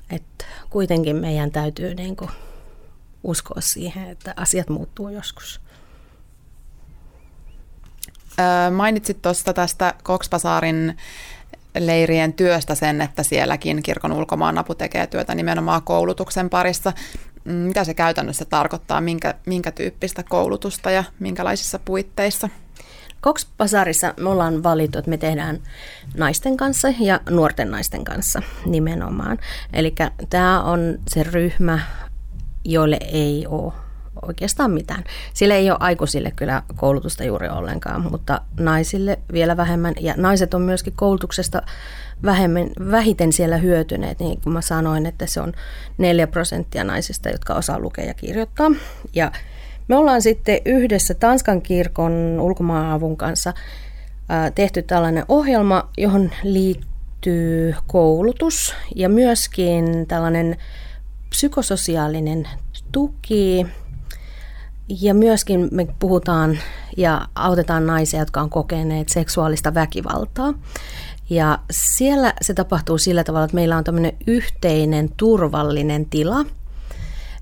että 0.09 0.45
kuitenkin 0.69 1.15
meidän 1.15 1.51
täytyy 1.51 1.95
niin 1.95 2.15
kuin 2.15 2.31
uskoa 3.23 3.61
siihen, 3.61 4.09
että 4.09 4.33
asiat 4.37 4.69
muuttuu 4.69 5.09
joskus. 5.09 5.61
Mainitsit 8.71 9.21
tuosta 9.21 9.53
tästä 9.53 9.93
Koksbasaarin 10.03 10.97
leirien 11.79 12.33
työstä 12.33 12.75
sen, 12.75 13.01
että 13.01 13.23
sielläkin 13.23 13.83
kirkon 13.83 14.11
ulkomaanapu 14.11 14.75
tekee 14.75 15.07
työtä 15.07 15.35
nimenomaan 15.35 15.81
koulutuksen 15.83 16.49
parissa. 16.49 16.93
Mm, 17.45 17.53
mitä 17.53 17.83
se 17.83 17.93
käytännössä 17.93 18.45
tarkoittaa, 18.45 19.01
minkä, 19.01 19.33
minkä 19.45 19.71
tyyppistä 19.71 20.23
koulutusta 20.23 20.91
ja 20.91 21.03
minkälaisissa 21.19 21.79
puitteissa? 21.85 22.49
Koksbasarissa 23.21 24.13
me 24.19 24.29
ollaan 24.29 24.63
valittu, 24.63 24.99
että 24.99 25.09
me 25.09 25.17
tehdään 25.17 25.59
naisten 26.17 26.57
kanssa 26.57 26.87
ja 26.99 27.19
nuorten 27.29 27.71
naisten 27.71 28.03
kanssa 28.03 28.41
nimenomaan. 28.65 29.37
Eli 29.73 29.95
tämä 30.29 30.63
on 30.63 30.99
se 31.07 31.23
ryhmä, 31.23 31.79
joille 32.65 32.97
ei 33.01 33.47
ole 33.49 33.73
oikeastaan 34.27 34.71
mitään. 34.71 35.03
Sillä 35.33 35.55
ei 35.55 35.71
ole 35.71 35.77
aikuisille 35.81 36.31
kyllä 36.35 36.63
koulutusta 36.75 37.23
juuri 37.23 37.49
ollenkaan, 37.49 38.11
mutta 38.11 38.41
naisille 38.59 39.19
vielä 39.33 39.57
vähemmän. 39.57 39.93
Ja 39.99 40.13
naiset 40.17 40.53
on 40.53 40.61
myöskin 40.61 40.93
koulutuksesta 40.95 41.61
vähemmän, 42.23 42.69
vähiten 42.91 43.33
siellä 43.33 43.57
hyötyneet, 43.57 44.19
niin 44.19 44.41
kuin 44.41 44.53
mä 44.53 44.61
sanoin, 44.61 45.05
että 45.05 45.25
se 45.25 45.41
on 45.41 45.53
4 45.97 46.27
prosenttia 46.27 46.83
naisista, 46.83 47.29
jotka 47.29 47.53
osaa 47.53 47.79
lukea 47.79 48.05
ja 48.05 48.13
kirjoittaa. 48.13 48.71
Ja 49.13 49.31
me 49.87 49.95
ollaan 49.95 50.21
sitten 50.21 50.59
yhdessä 50.65 51.13
Tanskan 51.13 51.61
kirkon 51.61 52.37
ulkomaanavun 52.39 53.17
kanssa 53.17 53.53
tehty 54.55 54.81
tällainen 54.81 55.25
ohjelma, 55.27 55.89
johon 55.97 56.31
liittyy 56.43 57.75
koulutus 57.87 58.75
ja 58.95 59.09
myöskin 59.09 60.07
tällainen 60.07 60.57
psykososiaalinen 61.29 62.47
tuki 62.91 63.67
ja 64.99 65.13
myöskin 65.13 65.67
me 65.71 65.87
puhutaan 65.99 66.59
ja 66.97 67.27
autetaan 67.35 67.87
naisia, 67.87 68.19
jotka 68.19 68.41
on 68.41 68.49
kokeneet 68.49 69.09
seksuaalista 69.09 69.73
väkivaltaa. 69.73 70.53
Ja 71.29 71.59
siellä 71.71 72.33
se 72.41 72.53
tapahtuu 72.53 72.97
sillä 72.97 73.23
tavalla, 73.23 73.45
että 73.45 73.55
meillä 73.55 73.77
on 73.77 73.83
tämmöinen 73.83 74.13
yhteinen 74.27 75.09
turvallinen 75.17 76.05
tila. 76.05 76.45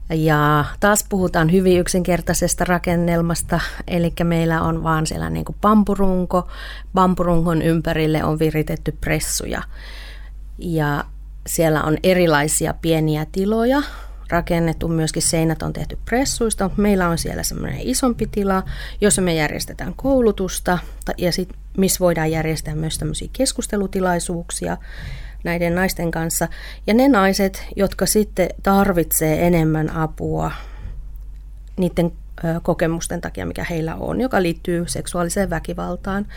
Ja 0.09 0.65
taas 0.79 1.05
puhutaan 1.09 1.51
hyvin 1.51 1.79
yksinkertaisesta 1.79 2.65
rakennelmasta, 2.65 3.59
eli 3.87 4.13
meillä 4.23 4.61
on 4.61 4.83
vaan 4.83 5.07
siellä 5.07 5.29
niin 5.29 5.45
kuin 5.45 5.55
pampurunko. 5.61 6.47
Pampurungon 6.93 7.61
ympärille 7.61 8.23
on 8.23 8.39
viritetty 8.39 8.97
pressuja. 9.01 9.61
Ja 10.57 11.03
siellä 11.47 11.83
on 11.83 11.97
erilaisia 12.03 12.73
pieniä 12.73 13.25
tiloja, 13.31 13.81
rakennettu, 14.29 14.87
myöskin 14.87 15.21
seinät 15.21 15.63
on 15.63 15.73
tehty 15.73 15.97
pressuista, 16.05 16.63
mutta 16.63 16.81
meillä 16.81 17.09
on 17.09 17.17
siellä 17.17 17.43
semmoinen 17.43 17.79
isompi 17.81 18.27
tila, 18.27 18.63
jossa 19.01 19.21
me 19.21 19.33
järjestetään 19.33 19.93
koulutusta 19.95 20.79
ja 21.17 21.31
sit, 21.31 21.49
missä 21.77 21.99
voidaan 21.99 22.31
järjestää 22.31 22.75
myös 22.75 22.97
tämmöisiä 22.97 23.29
keskustelutilaisuuksia 23.33 24.77
näiden 25.43 25.75
naisten 25.75 26.11
kanssa. 26.11 26.47
Ja 26.87 26.93
ne 26.93 27.07
naiset, 27.07 27.65
jotka 27.75 28.05
sitten 28.05 28.49
tarvitsee 28.63 29.47
enemmän 29.47 29.89
apua 29.89 30.51
niiden 31.77 32.11
kokemusten 32.63 33.21
takia, 33.21 33.45
mikä 33.45 33.65
heillä 33.69 33.95
on, 33.95 34.21
joka 34.21 34.41
liittyy 34.41 34.83
seksuaaliseen 34.87 35.49
väkivaltaan, 35.49 36.27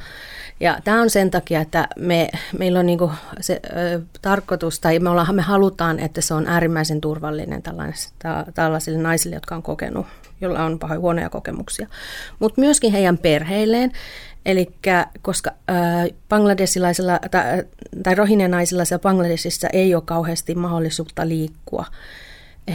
Ja 0.61 0.79
tämä 0.85 1.01
on 1.01 1.11
sen 1.11 1.31
takia, 1.31 1.61
että 1.61 1.89
me, 1.97 2.29
meillä 2.59 2.79
on 2.79 2.87
niinku 2.87 3.11
se 3.41 3.61
ö, 3.65 4.01
tarkoitus, 4.23 4.81
tai 4.81 4.99
me, 4.99 5.11
ollaan, 5.11 5.35
me 5.35 5.43
halutaan, 5.43 5.99
että 6.01 6.21
se 6.21 6.35
on 6.35 6.47
äärimmäisen 6.47 7.01
turvallinen 7.01 7.63
tällaisille 8.55 8.99
naisille, 8.99 9.37
jotka 9.37 9.55
on 9.55 9.63
kokenut, 9.63 10.07
jolla 10.41 10.65
on 10.65 10.79
pahoja 10.79 11.01
huonoja 11.01 11.31
kokemuksia. 11.31 11.87
Mutta 12.39 12.61
myöskin 12.61 12.93
heidän 12.93 13.19
perheilleen, 13.19 13.93
Eli 14.47 14.75
koska 15.23 15.51
bangladesilaisilla 16.29 17.21
tai, 17.31 17.65
tai 18.03 18.15
rohingya-naisilla 18.15 18.85
siellä 18.85 19.03
Bangladesissa 19.03 19.69
ei 19.73 19.95
ole 19.95 20.03
kauheasti 20.07 20.55
mahdollisuutta 20.55 21.29
liikkua. 21.29 21.85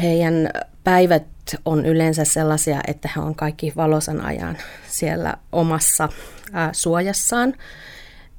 Heidän 0.01 0.49
päivät 0.84 1.23
on 1.65 1.86
yleensä 1.86 2.25
sellaisia, 2.25 2.82
että 2.88 3.10
he 3.15 3.21
on 3.21 3.36
kaikki 3.36 3.73
valosan 3.75 4.21
ajan 4.21 4.58
siellä 4.88 5.34
omassa 5.51 6.10
suojassaan. 6.71 7.54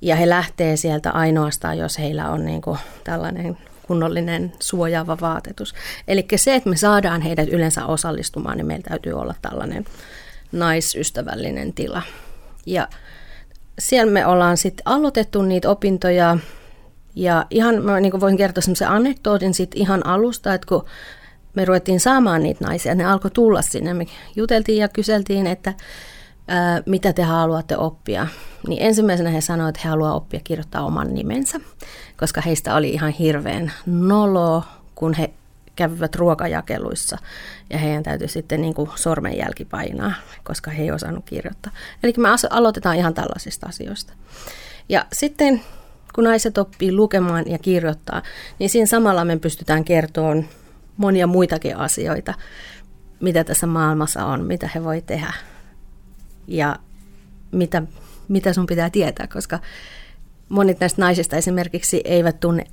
Ja 0.00 0.16
he 0.16 0.28
lähtee 0.28 0.76
sieltä 0.76 1.10
ainoastaan, 1.10 1.78
jos 1.78 1.98
heillä 1.98 2.30
on 2.30 2.44
niin 2.44 2.62
kuin 2.62 2.78
tällainen 3.04 3.58
kunnollinen 3.86 4.52
suojaava 4.60 5.16
vaatetus. 5.20 5.74
Eli 6.08 6.26
se, 6.36 6.54
että 6.54 6.70
me 6.70 6.76
saadaan 6.76 7.20
heidät 7.20 7.48
yleensä 7.48 7.86
osallistumaan, 7.86 8.56
niin 8.56 8.66
meillä 8.66 8.88
täytyy 8.88 9.12
olla 9.12 9.34
tällainen 9.42 9.84
naisystävällinen 10.52 11.72
tila. 11.72 12.02
Ja 12.66 12.88
siellä 13.79 14.12
me 14.12 14.26
ollaan 14.26 14.57
sitten 14.57 14.83
aloitettu 14.85 15.42
niitä 15.42 15.70
opintoja 15.70 16.38
ja 17.14 17.46
ihan 17.50 17.85
mä 17.85 18.00
niin 18.00 18.20
voin 18.20 18.37
kertoa 18.37 18.62
semmoisen 18.62 18.88
anekdootin 18.88 19.55
sitten 19.55 19.81
ihan 19.81 20.07
alusta, 20.07 20.55
että 20.55 20.66
kun 20.66 20.85
me 21.55 21.64
ruvettiin 21.64 22.00
saamaan 22.00 22.42
niitä 22.42 22.64
naisia, 22.64 22.94
ne 22.94 23.05
alkoi 23.05 23.31
tulla 23.31 23.62
sinne. 23.62 23.94
Me 23.94 24.07
juteltiin 24.37 24.79
ja 24.79 24.88
kyseltiin, 24.88 25.46
että 25.46 25.74
ää, 26.48 26.83
mitä 26.87 27.12
te 27.12 27.22
haluatte 27.22 27.76
oppia. 27.76 28.26
Niin 28.68 28.83
ensimmäisenä 28.83 29.31
he 29.31 29.40
sanoivat, 29.40 29.68
että 29.76 29.81
he 29.85 29.88
haluavat 29.88 30.16
oppia 30.16 30.40
kirjoittaa 30.44 30.85
oman 30.85 31.14
nimensä, 31.14 31.61
koska 32.16 32.40
heistä 32.40 32.74
oli 32.74 32.90
ihan 32.90 33.11
hirveän 33.11 33.72
nolo, 33.87 34.62
kun 34.94 35.14
he 35.14 35.31
kävivät 35.76 36.14
ruokajakeluissa 36.14 37.18
ja 37.70 37.78
heidän 37.78 38.02
täytyy 38.02 38.28
sitten 38.28 38.60
niin 38.60 38.74
kuin 38.74 38.90
sormenjälki 38.94 39.64
painaa, 39.64 40.12
koska 40.44 40.70
he 40.70 40.82
ei 40.82 40.90
osannut 40.90 41.24
kirjoittaa. 41.24 41.72
Eli 42.02 42.12
me 42.16 42.28
aloitetaan 42.50 42.96
ihan 42.96 43.14
tällaisista 43.14 43.66
asioista. 43.66 44.12
Ja 44.88 45.06
sitten 45.12 45.62
kun 46.14 46.24
naiset 46.24 46.58
oppii 46.58 46.92
lukemaan 46.92 47.44
ja 47.46 47.58
kirjoittaa, 47.58 48.22
niin 48.58 48.70
siinä 48.70 48.86
samalla 48.86 49.24
me 49.24 49.36
pystytään 49.36 49.84
kertomaan 49.84 50.48
monia 50.96 51.26
muitakin 51.26 51.76
asioita, 51.76 52.34
mitä 53.20 53.44
tässä 53.44 53.66
maailmassa 53.66 54.24
on, 54.24 54.44
mitä 54.44 54.70
he 54.74 54.84
voi 54.84 55.02
tehdä 55.02 55.32
ja 56.46 56.76
mitä, 57.52 57.82
mitä 58.28 58.52
sun 58.52 58.66
pitää 58.66 58.90
tietää, 58.90 59.26
koska 59.26 59.58
monet 60.48 60.80
näistä 60.80 61.02
naisista 61.02 61.36
esimerkiksi 61.36 62.00
eivät 62.04 62.40
tunne 62.40 62.64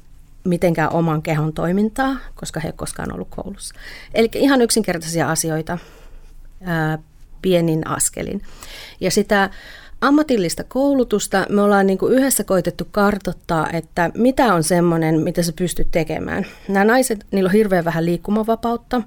mitenkään 0.44 0.94
oman 0.94 1.22
kehon 1.22 1.54
toimintaa, 1.54 2.18
koska 2.36 2.60
he 2.60 2.68
eivät 2.68 2.78
koskaan 2.78 3.14
ollut 3.14 3.28
koulussa. 3.30 3.76
Eli 4.14 4.30
ihan 4.34 4.62
yksinkertaisia 4.62 5.32
asioita 5.32 5.78
ää, 6.64 6.98
pienin 7.42 7.88
askelin. 7.88 8.42
Ja 9.00 9.12
sitä 9.12 9.50
ammatillista 10.02 10.64
koulutusta 10.64 11.46
me 11.50 11.62
ollaan 11.62 11.88
niin 11.88 11.98
kuin 11.98 12.14
yhdessä 12.14 12.44
koitettu 12.44 12.88
kartottaa, 12.92 13.70
että 13.74 14.12
mitä 14.14 14.54
on 14.54 14.64
semmoinen, 14.64 15.20
mitä 15.20 15.44
sä 15.44 15.54
pystyt 15.54 15.88
tekemään. 15.92 16.46
Nämä 16.68 16.86
naiset, 16.86 17.26
niillä 17.32 17.48
on 17.48 17.54
hirveän 17.54 17.86
vähän 17.86 18.06
liikkumavapautta, 18.06 19.02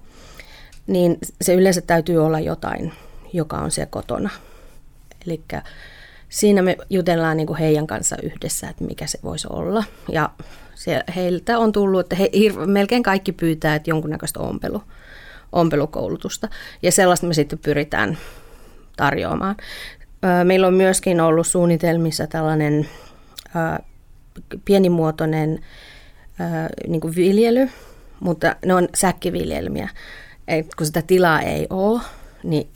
niin 0.87 1.19
se 1.43 1.55
yleensä 1.55 1.81
täytyy 1.81 2.25
olla 2.25 2.41
jotain, 2.41 2.93
joka 3.33 3.57
on 3.57 3.71
siellä 3.71 3.91
kotona. 3.91 4.31
Eli 5.27 5.41
siinä 6.29 6.63
me 6.63 6.77
jutellaan 6.91 7.37
niin 7.37 7.47
kuin 7.47 7.59
heidän 7.59 7.87
kanssa 7.87 8.17
yhdessä, 8.23 8.69
että 8.69 8.85
mikä 8.85 9.07
se 9.07 9.19
voisi 9.23 9.47
olla. 9.51 9.85
Ja 10.09 10.31
heiltä 11.17 11.59
on 11.59 11.73
tullut, 11.73 12.01
että 12.01 12.17
he, 12.17 12.31
melkein 12.67 13.03
kaikki 13.03 13.33
pyytää, 13.33 13.75
että 13.75 13.91
jonkunnäköistä 13.91 14.41
ompelu, 14.41 14.83
ompelukoulutusta. 15.53 16.49
Ja 16.83 16.93
sellaista 16.93 17.27
me 17.27 17.35
sitten 17.35 17.59
pyritään 17.59 18.19
tarjoamaan. 18.97 19.57
Meillä 20.45 20.67
on 20.67 20.75
myöskin 20.75 21.21
ollut 21.21 21.47
suunnitelmissa 21.47 22.27
tällainen 22.27 22.89
pienimuotoinen 24.65 25.59
niin 26.89 27.01
kuin 27.01 27.15
viljely, 27.17 27.69
mutta 28.21 28.57
ne 28.67 28.75
on 28.75 28.89
säkkiviljelmiä. 28.95 29.89
Et 30.49 30.75
kun 30.75 30.87
sitä 30.87 31.03
tilaa 31.03 31.41
ei 31.41 31.67
ole, 31.71 32.01
niin 32.43 32.69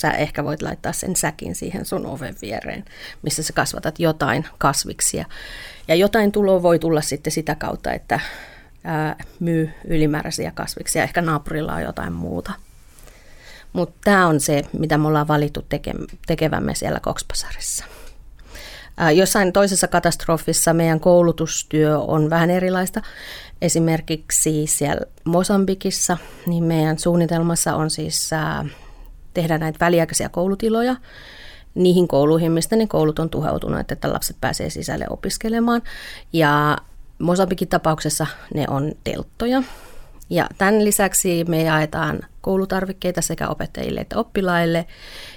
sä 0.00 0.10
ehkä 0.10 0.44
voit 0.44 0.62
laittaa 0.62 0.92
sen 0.92 1.16
säkin 1.16 1.54
siihen 1.54 1.84
sun 1.84 2.06
oven 2.06 2.36
viereen, 2.42 2.84
missä 3.22 3.42
sä 3.42 3.52
kasvatat 3.52 4.00
jotain 4.00 4.46
kasviksia. 4.58 5.24
Ja 5.88 5.94
jotain 5.94 6.32
tuloa 6.32 6.62
voi 6.62 6.78
tulla 6.78 7.00
sitten 7.00 7.32
sitä 7.32 7.54
kautta, 7.54 7.92
että 7.92 8.20
ää, 8.84 9.16
myy 9.40 9.70
ylimääräisiä 9.84 10.52
kasviksia. 10.54 11.02
Ehkä 11.02 11.22
naapurilla 11.22 11.74
on 11.74 11.82
jotain 11.82 12.12
muuta. 12.12 12.52
Mutta 13.72 13.98
tämä 14.04 14.26
on 14.26 14.40
se, 14.40 14.62
mitä 14.72 14.98
me 14.98 15.08
ollaan 15.08 15.28
valittu 15.28 15.60
teke- 15.60 16.16
tekevämme 16.26 16.74
siellä 16.74 17.00
Kokspasarissa. 17.00 17.84
Jossain 19.14 19.52
toisessa 19.52 19.88
katastrofissa 19.88 20.74
meidän 20.74 21.00
koulutustyö 21.00 21.98
on 21.98 22.30
vähän 22.30 22.50
erilaista. 22.50 23.02
Esimerkiksi 23.62 24.66
siellä 24.66 25.00
Mosambikissa, 25.24 26.16
niin 26.46 26.64
meidän 26.64 26.98
suunnitelmassa 26.98 27.74
on 27.74 27.90
siis 27.90 28.30
tehdä 29.38 29.58
näitä 29.58 29.84
väliaikaisia 29.84 30.28
koulutiloja 30.28 30.96
niihin 31.74 32.08
kouluihin, 32.08 32.52
mistä 32.52 32.76
ne 32.76 32.86
koulut 32.86 33.18
on 33.18 33.30
tuhoutunut, 33.30 33.92
että 33.92 34.12
lapset 34.12 34.36
pääsee 34.40 34.70
sisälle 34.70 35.06
opiskelemaan. 35.10 35.82
Ja 36.32 36.78
Mosambikin 37.18 37.68
tapauksessa 37.68 38.26
ne 38.54 38.64
on 38.68 38.92
telttoja. 39.04 39.62
Ja 40.30 40.46
tämän 40.58 40.84
lisäksi 40.84 41.44
me 41.48 41.62
jaetaan 41.62 42.20
koulutarvikkeita 42.40 43.22
sekä 43.22 43.48
opettajille 43.48 44.00
että 44.00 44.18
oppilaille. 44.18 44.86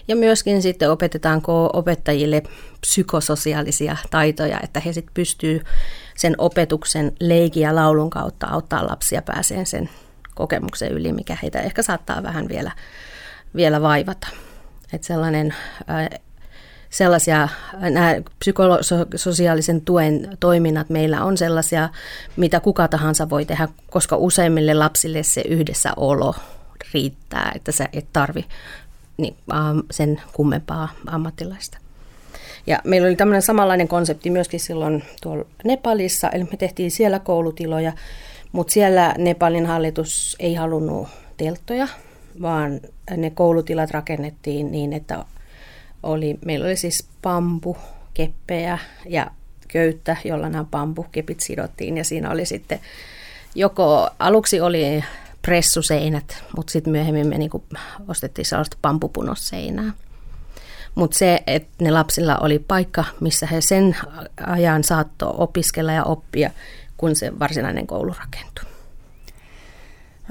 Ja 0.08 0.16
myöskin 0.16 0.62
sitten 0.62 0.92
opetetaan 0.92 1.42
opettajille 1.74 2.44
psykososiaalisia 2.82 3.98
taitoja, 4.12 4.60
että 4.64 4.80
he 4.80 4.94
sitten 4.94 5.14
pystyy 5.14 5.62
sen 6.16 6.36
opetuksen 6.38 7.12
leikin 7.20 7.64
ja 7.64 7.76
laulun 7.76 8.10
kautta 8.10 8.48
auttaa 8.48 8.88
lapsia 8.88 9.22
pääseen 9.22 9.66
sen 9.66 9.90
kokemuksen 10.36 10.92
yli, 10.92 11.12
mikä 11.12 11.38
heitä 11.42 11.60
ehkä 11.60 11.82
saattaa 11.82 12.24
vähän 12.24 12.48
vielä, 12.50 12.72
vielä 13.56 13.82
vaivata. 13.82 14.28
Että 14.94 15.08
sellainen 15.08 15.56
sellaisia, 16.90 17.50
nämä 17.80 18.16
psykososiaalisen 18.40 19.82
tuen 19.82 20.38
toiminnat 20.40 20.90
meillä 20.90 21.24
on 21.24 21.38
sellaisia, 21.38 21.90
mitä 22.36 22.60
kuka 22.60 22.88
tahansa 22.88 23.30
voi 23.30 23.46
tehdä, 23.46 23.68
koska 23.90 24.16
useimmille 24.16 24.74
lapsille 24.74 25.24
se 25.24 25.42
yhdessä 25.42 25.94
olo 25.96 26.36
riittää, 26.94 27.52
että 27.56 27.72
sä 27.72 27.90
et 27.94 28.06
tarvi 28.14 28.46
niin, 29.18 29.36
sen 29.92 30.22
kummempaa 30.34 30.90
ammattilaista. 31.08 31.78
Ja 32.68 32.82
meillä 32.84 33.08
oli 33.08 33.16
tämmöinen 33.16 33.42
samanlainen 33.42 33.88
konsepti 33.88 34.30
myöskin 34.30 34.60
silloin 34.60 35.04
tuolla 35.22 35.46
Nepalissa, 35.64 36.30
eli 36.30 36.44
me 36.44 36.58
tehtiin 36.58 36.92
siellä 36.92 37.20
koulutiloja, 37.20 37.94
mutta 38.52 38.74
siellä 38.74 39.16
Nepalin 39.18 39.66
hallitus 39.66 40.36
ei 40.40 40.54
halunnut 40.54 41.08
telttoja, 41.38 41.88
vaan 42.42 42.80
ne 43.18 43.30
koulutilat 43.30 43.92
rakennettiin 43.92 44.72
niin, 44.72 44.94
että 44.94 45.26
oli, 46.04 46.40
meillä 46.46 46.66
oli 46.66 46.78
siis 46.78 47.08
keppejä 48.14 48.78
ja 49.06 49.32
köyttä, 49.68 50.18
jolla 50.24 50.50
nämä 50.50 50.66
pampukepit 50.72 51.40
sidottiin 51.40 51.98
ja 51.98 52.04
siinä 52.04 52.32
oli 52.32 52.46
sitten 52.46 52.80
joko 53.56 54.10
aluksi 54.20 54.62
oli 54.62 55.04
pressuseinät, 55.42 56.44
mutta 56.58 56.72
sitten 56.72 56.92
myöhemmin 56.92 57.28
me 57.28 57.38
niinku 57.38 57.64
ostettiin 58.08 58.46
sellaista 58.46 58.78
pampupunosseinää. 58.82 59.94
Mutta 60.96 61.18
se, 61.18 61.44
että 61.48 61.70
ne 61.82 61.92
lapsilla 61.92 62.38
oli 62.38 62.60
paikka, 62.60 63.04
missä 63.20 63.48
he 63.48 63.62
sen 63.62 63.98
ajan 64.48 64.84
saattoi 64.84 65.34
opiskella 65.38 65.92
ja 65.92 66.04
oppia, 66.04 66.52
kun 66.98 67.16
se 67.16 67.40
varsinainen 67.40 67.88
koulu 67.88 68.14
rakentui. 68.20 68.71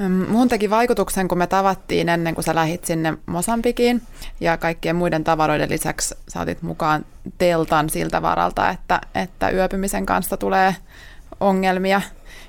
Muun 0.08 0.48
teki 0.48 0.70
vaikutuksen, 0.70 1.28
kun 1.28 1.38
me 1.38 1.46
tavattiin 1.46 2.08
ennen 2.08 2.34
kuin 2.34 2.44
sä 2.44 2.54
lähit 2.54 2.84
sinne 2.84 3.14
Mosambikiin 3.26 4.02
ja 4.40 4.56
kaikkien 4.56 4.96
muiden 4.96 5.24
tavaroiden 5.24 5.70
lisäksi 5.70 6.14
saatit 6.28 6.62
mukaan 6.62 7.06
teltan 7.38 7.90
siltä 7.90 8.22
varalta, 8.22 8.70
että, 8.70 9.00
että 9.14 9.50
yöpymisen 9.50 10.06
kanssa 10.06 10.36
tulee 10.36 10.76
ongelmia. 11.40 12.00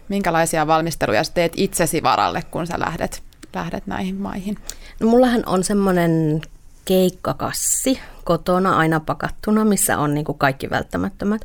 Minkälaisia 0.10 0.68
valmisteluja 0.68 1.24
sä 1.24 1.34
teet 1.34 1.54
itsesi 1.56 2.04
varalle, 2.04 2.44
kun 2.52 2.68
sä 2.68 2.80
lähdet, 2.80 3.24
lähdet 3.54 3.88
näihin 3.88 4.16
maihin? 4.16 4.58
No, 5.00 5.08
mullahan 5.08 5.44
on 5.46 5.64
semmoinen 5.64 6.42
keikkakassi 6.86 8.00
kotona 8.24 8.78
aina 8.78 9.00
pakattuna, 9.00 9.66
missä 9.66 9.98
on 9.98 10.14
niin 10.14 10.26
kuin 10.26 10.38
kaikki 10.38 10.70
välttämättömät. 10.70 11.42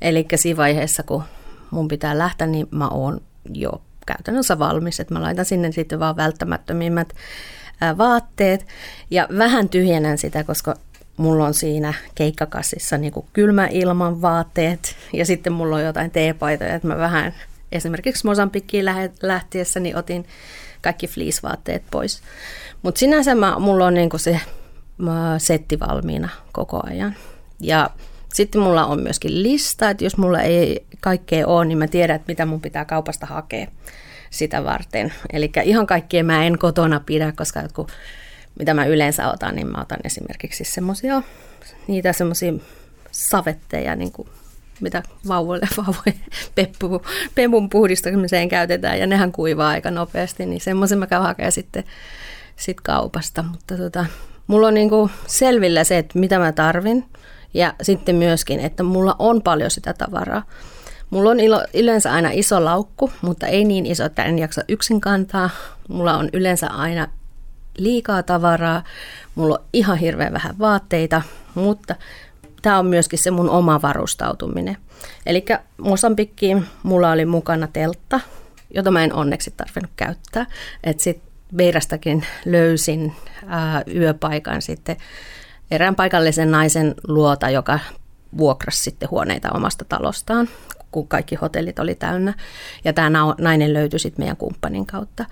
Eli 0.00 0.26
siinä 0.34 0.56
vaiheessa, 0.56 1.02
kun 1.02 1.22
mun 1.70 1.88
pitää 1.88 2.18
lähteä, 2.18 2.46
niin 2.46 2.68
mä 2.70 2.88
oon 2.88 3.20
jo 3.54 3.82
käytännössä 4.06 4.58
valmis, 4.58 5.00
että 5.00 5.14
mä 5.14 5.22
laitan 5.22 5.44
sinne 5.44 5.72
sitten 5.72 6.00
vaan 6.00 6.16
välttämättömimmät 6.16 7.12
vaatteet 7.98 8.66
ja 9.10 9.28
vähän 9.38 9.68
tyhjennän 9.68 10.18
sitä, 10.18 10.44
koska 10.44 10.74
mulla 11.16 11.46
on 11.46 11.54
siinä 11.54 11.94
keikkakassissa 12.14 12.98
niin 12.98 13.12
kuin 13.12 13.26
kylmä 13.32 13.66
ilman 13.66 14.22
vaatteet 14.22 14.96
ja 15.12 15.26
sitten 15.26 15.52
mulla 15.52 15.76
on 15.76 15.84
jotain 15.84 16.10
teepaitoja, 16.10 16.74
että 16.74 16.88
mä 16.88 16.98
vähän 16.98 17.34
esimerkiksi 17.72 18.26
Mosambikkiin 18.26 18.84
lähtiessä 19.22 19.80
niin 19.80 19.96
otin 19.96 20.26
kaikki 20.82 21.06
fleece-vaatteet 21.06 21.82
pois. 21.90 22.22
Mutta 22.82 22.98
sinänsä 22.98 23.34
mä, 23.34 23.58
mulla 23.58 23.86
on 23.86 23.94
niin 23.94 24.10
kuin 24.10 24.20
se 24.20 24.40
setti 25.38 25.80
valmiina 25.80 26.28
koko 26.52 26.80
ajan. 26.86 27.16
Ja 27.60 27.90
sitten 28.34 28.60
mulla 28.60 28.86
on 28.86 29.00
myöskin 29.00 29.42
lista, 29.42 29.90
että 29.90 30.04
jos 30.04 30.16
mulla 30.16 30.40
ei 30.40 30.86
kaikkea 31.00 31.46
ole, 31.46 31.64
niin 31.64 31.78
mä 31.78 31.88
tiedän, 31.88 32.16
että 32.16 32.32
mitä 32.32 32.46
mun 32.46 32.60
pitää 32.60 32.84
kaupasta 32.84 33.26
hakea 33.26 33.66
sitä 34.30 34.64
varten. 34.64 35.12
Eli 35.32 35.50
ihan 35.64 35.86
kaikkea 35.86 36.24
mä 36.24 36.44
en 36.44 36.58
kotona 36.58 37.00
pidä, 37.00 37.32
koska 37.36 37.60
jotkut, 37.60 37.92
mitä 38.58 38.74
mä 38.74 38.84
yleensä 38.84 39.30
otan, 39.30 39.54
niin 39.54 39.66
mä 39.66 39.80
otan 39.80 39.98
esimerkiksi 40.04 40.64
semmoisia, 40.64 41.22
niitä 41.86 42.12
semmoisia 42.12 42.52
savetteja, 43.10 43.96
niin 43.96 44.12
kuin, 44.12 44.28
mitä 44.80 45.02
vauvoille, 45.28 45.68
vauvoille 45.76 46.20
peppu, 46.54 47.02
pepun 47.34 47.70
puhdistamiseen 47.70 48.48
käytetään, 48.48 48.98
ja 48.98 49.06
nehän 49.06 49.32
kuivaa 49.32 49.68
aika 49.68 49.90
nopeasti, 49.90 50.46
niin 50.46 50.60
semmoisen 50.60 50.98
mä 50.98 51.06
käyn 51.06 51.22
hakemaan 51.22 51.52
sitten 51.52 51.84
sit 52.56 52.80
kaupasta. 52.80 53.42
Mutta 53.42 53.76
tota, 53.76 54.06
mulla 54.46 54.66
on 54.66 54.74
niin 54.74 54.88
kuin 54.88 55.10
selvillä 55.26 55.84
se, 55.84 55.98
että 55.98 56.18
mitä 56.18 56.38
mä 56.38 56.52
tarvin, 56.52 57.04
ja 57.54 57.74
sitten 57.82 58.16
myöskin, 58.16 58.60
että 58.60 58.82
mulla 58.82 59.16
on 59.18 59.42
paljon 59.42 59.70
sitä 59.70 59.92
tavaraa. 59.92 60.42
Mulla 61.10 61.30
on 61.30 61.40
ilo, 61.40 61.64
yleensä 61.74 62.12
aina 62.12 62.30
iso 62.32 62.64
laukku, 62.64 63.10
mutta 63.22 63.46
ei 63.46 63.64
niin 63.64 63.86
iso, 63.86 64.04
että 64.04 64.24
en 64.24 64.38
jaksa 64.38 64.62
yksin 64.68 65.00
kantaa. 65.00 65.50
Mulla 65.88 66.16
on 66.16 66.28
yleensä 66.32 66.66
aina 66.68 67.08
liikaa 67.78 68.22
tavaraa. 68.22 68.82
Mulla 69.34 69.58
on 69.58 69.64
ihan 69.72 69.98
hirveän 69.98 70.32
vähän 70.32 70.58
vaatteita, 70.58 71.22
mutta 71.54 71.94
tämä 72.62 72.78
on 72.78 72.86
myöskin 72.86 73.18
se 73.18 73.30
mun 73.30 73.50
oma 73.50 73.82
varustautuminen. 73.82 74.76
Eli 75.26 75.44
Mosambikkiin 75.78 76.66
mulla 76.82 77.10
oli 77.10 77.26
mukana 77.26 77.68
teltta, 77.72 78.20
jota 78.74 78.90
mä 78.90 79.04
en 79.04 79.12
onneksi 79.12 79.54
tarvinnut 79.56 79.92
käyttää. 79.96 80.46
Että 80.84 81.02
sitten 81.02 81.30
Beirastakin 81.56 82.26
löysin 82.44 83.12
ää, 83.46 83.82
yöpaikan 83.94 84.62
sitten 84.62 84.96
erään 85.70 85.96
paikallisen 85.96 86.50
naisen 86.50 86.94
luota, 87.08 87.50
joka 87.50 87.78
vuokrasi 88.38 88.82
sitten 88.82 89.10
huoneita 89.10 89.48
omasta 89.54 89.84
talostaan, 89.88 90.48
kun 90.90 91.08
kaikki 91.08 91.34
hotellit 91.34 91.78
oli 91.78 91.94
täynnä. 91.94 92.34
Ja 92.84 92.92
tämä 92.92 93.34
nainen 93.38 93.74
löytyi 93.74 93.98
sitten 93.98 94.22
meidän 94.22 94.36
kumppanin 94.36 94.86
kautta. 94.86 95.24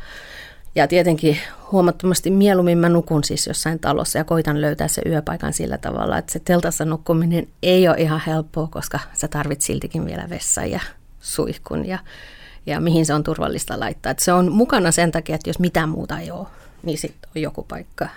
Ja 0.75 0.89
tietenkin 0.89 1.39
huomattavasti 1.73 2.31
mieluummin 2.31 2.79
mä 2.79 2.89
nukun 2.89 3.25
siis 3.25 3.47
jossain 3.47 3.79
talossa 3.79 4.19
ja 4.19 4.25
koitan 4.25 4.61
löytää 4.61 4.89
se 4.89 5.03
yöpaikan 5.07 5.53
sillä 5.53 5.79
tavalla, 5.79 6.19
että 6.19 6.33
se 6.33 6.39
teltassa 6.39 6.85
nukkuminen 6.85 7.49
ei 7.63 7.89
ole 7.89 7.97
ihan 7.97 8.23
helppoa, 8.27 8.67
koska 8.67 9.01
sä 9.13 9.29
tarvit 9.29 9.61
siltikin 9.61 10.07
vielä 10.07 10.31
vessan 10.31 10.71
ja 10.71 10.81
suihkun 11.21 11.87
ja, 11.87 11.99
ja 12.67 12.81
mihin 12.81 13.07
se 13.07 13.15
on 13.15 13.23
turvallista 13.23 13.81
laittaa. 13.81 14.13
Et 14.13 14.19
se 14.19 14.33
on 14.33 14.53
mukana 14.53 14.93
sen 14.93 15.11
takia, 15.11 15.35
että 15.35 15.51
jos 15.51 15.59
mitään 15.59 15.89
muuta 15.89 16.19
ei 16.19 16.31
ole, 16.31 16.47
niin 16.83 16.99
sitten 16.99 17.31
on 17.37 17.43
joku 17.43 17.63
paikka 17.63 18.09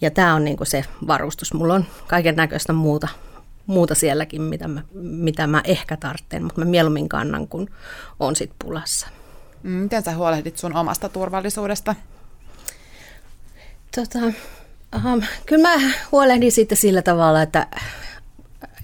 Ja 0.00 0.10
tämä 0.10 0.34
on 0.34 0.44
niinku 0.44 0.64
se 0.64 0.84
varustus. 1.06 1.54
Mulla 1.54 1.74
on 1.74 1.84
kaiken 2.06 2.36
näköistä 2.36 2.72
muuta, 2.72 3.08
muuta 3.66 3.94
sielläkin, 3.94 4.42
mitä 4.42 4.68
mä, 4.68 4.82
mitä 5.02 5.46
mä 5.46 5.60
ehkä 5.64 5.96
tarvitsen, 5.96 6.42
mutta 6.42 6.60
mä 6.60 6.64
mieluummin 6.64 7.08
kannan, 7.08 7.48
kun 7.48 7.70
on 8.20 8.36
sit 8.36 8.50
pulassa. 8.64 9.08
Mm, 9.62 9.70
miten 9.70 10.02
sä 10.02 10.14
huolehdit 10.14 10.58
sun 10.58 10.76
omasta 10.76 11.08
turvallisuudesta? 11.08 11.94
Tota, 13.96 14.18
aha, 14.92 15.18
kyllä 15.46 15.68
mä 15.68 15.90
huolehdin 16.12 16.52
siitä 16.52 16.74
sillä 16.74 17.02
tavalla, 17.02 17.42
että, 17.42 17.66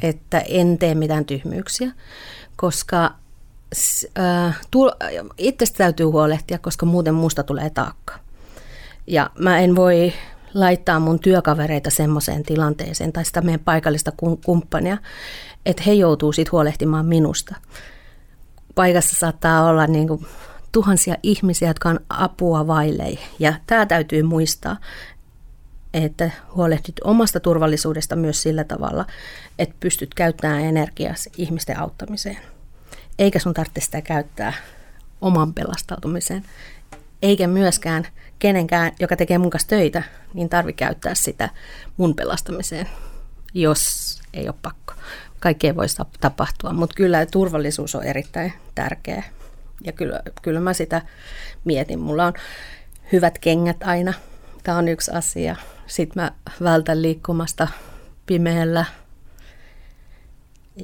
että 0.03 0.41
en 0.41 0.79
tee 0.79 0.95
mitään 0.95 1.25
tyhmyyksiä, 1.25 1.93
koska 2.57 3.15
äh, 4.19 4.61
itsestä 5.39 5.79
täytyy 5.79 6.07
huolehtia, 6.07 6.59
koska 6.59 6.87
muuten 6.87 7.15
musta 7.15 7.43
tulee 7.43 7.71
taakka. 7.71 8.15
Ja 9.07 9.31
mä 9.39 9.59
en 9.59 9.77
voi 9.77 10.13
laittaa 10.55 11.01
mun 11.01 11.19
työkavereita 11.19 11.91
semmoiseen 11.91 12.43
tilanteeseen 12.43 13.13
tai 13.13 13.25
sitä 13.25 13.41
meidän 13.41 13.61
paikallista 13.61 14.13
kumppania, 14.45 14.99
että 15.67 15.83
he 15.87 15.93
joutuu 15.93 16.33
sitten 16.33 16.53
huolehtimaan 16.53 17.07
minusta. 17.07 17.55
Paikassa 18.75 19.17
saattaa 19.17 19.69
olla 19.69 19.87
niin 19.87 20.09
kuin 20.09 20.27
tuhansia 20.73 21.17
ihmisiä, 21.23 21.69
jotka 21.69 21.89
on 21.89 22.01
apua 22.09 22.67
vaille. 22.67 23.19
Ja 23.39 23.55
tämä 23.67 23.87
täytyy 23.87 24.23
muistaa, 24.23 24.77
että 25.95 26.31
huolehdit 26.55 27.01
omasta 27.05 27.41
turvallisuudesta 27.41 28.17
myös 28.17 28.43
sillä 28.43 28.65
tavalla, 28.65 29.07
että 29.59 29.75
pystyt 29.81 30.15
käyttämään 30.15 30.63
energiaa 30.63 31.15
ihmisten 31.37 31.81
auttamiseen. 31.81 32.39
Eikä 33.19 33.39
sun 33.39 33.55
tarvitse 33.55 33.81
sitä 33.81 34.03
käyttää 34.03 34.53
oman 35.21 35.55
pelastautumiseen. 35.55 36.45
Eikä 37.23 37.47
myöskään 37.47 38.07
kenenkään, 38.39 38.93
joka 39.01 39.17
tekee 39.17 39.39
mun 39.39 39.51
kanssa 39.51 39.69
töitä, 39.69 40.03
niin 40.35 40.49
tarvi 40.49 40.73
käyttää 40.73 41.15
sitä 41.15 41.49
mun 41.97 42.15
pelastamiseen, 42.15 42.89
jos 43.55 44.19
ei 44.35 44.49
ole 44.49 44.55
pakko. 44.63 44.95
Kaikkea 45.41 45.77
voi 45.77 45.87
tapahtua, 46.21 46.73
mutta 46.73 46.95
kyllä 46.95 47.27
turvallisuus 47.27 47.95
on 47.95 48.05
erittäin 48.05 48.53
tärkeä. 48.75 49.23
Ja 49.85 49.93
kyllä, 49.93 50.21
kyllä 50.43 50.61
mä 50.61 50.73
sitä 50.73 51.03
mietin. 51.65 52.01
Mulla 52.01 52.27
on 52.27 52.33
hyvät 53.13 53.39
kengät 53.39 53.83
aina. 53.83 54.15
Tämä 54.63 54.79
on 54.79 54.89
yksi 54.89 55.11
asia. 55.11 55.57
Sitten 55.87 56.23
mä 56.23 56.33
vältän 56.63 57.03
liikkumasta 57.03 57.69
pimeällä. 58.27 58.85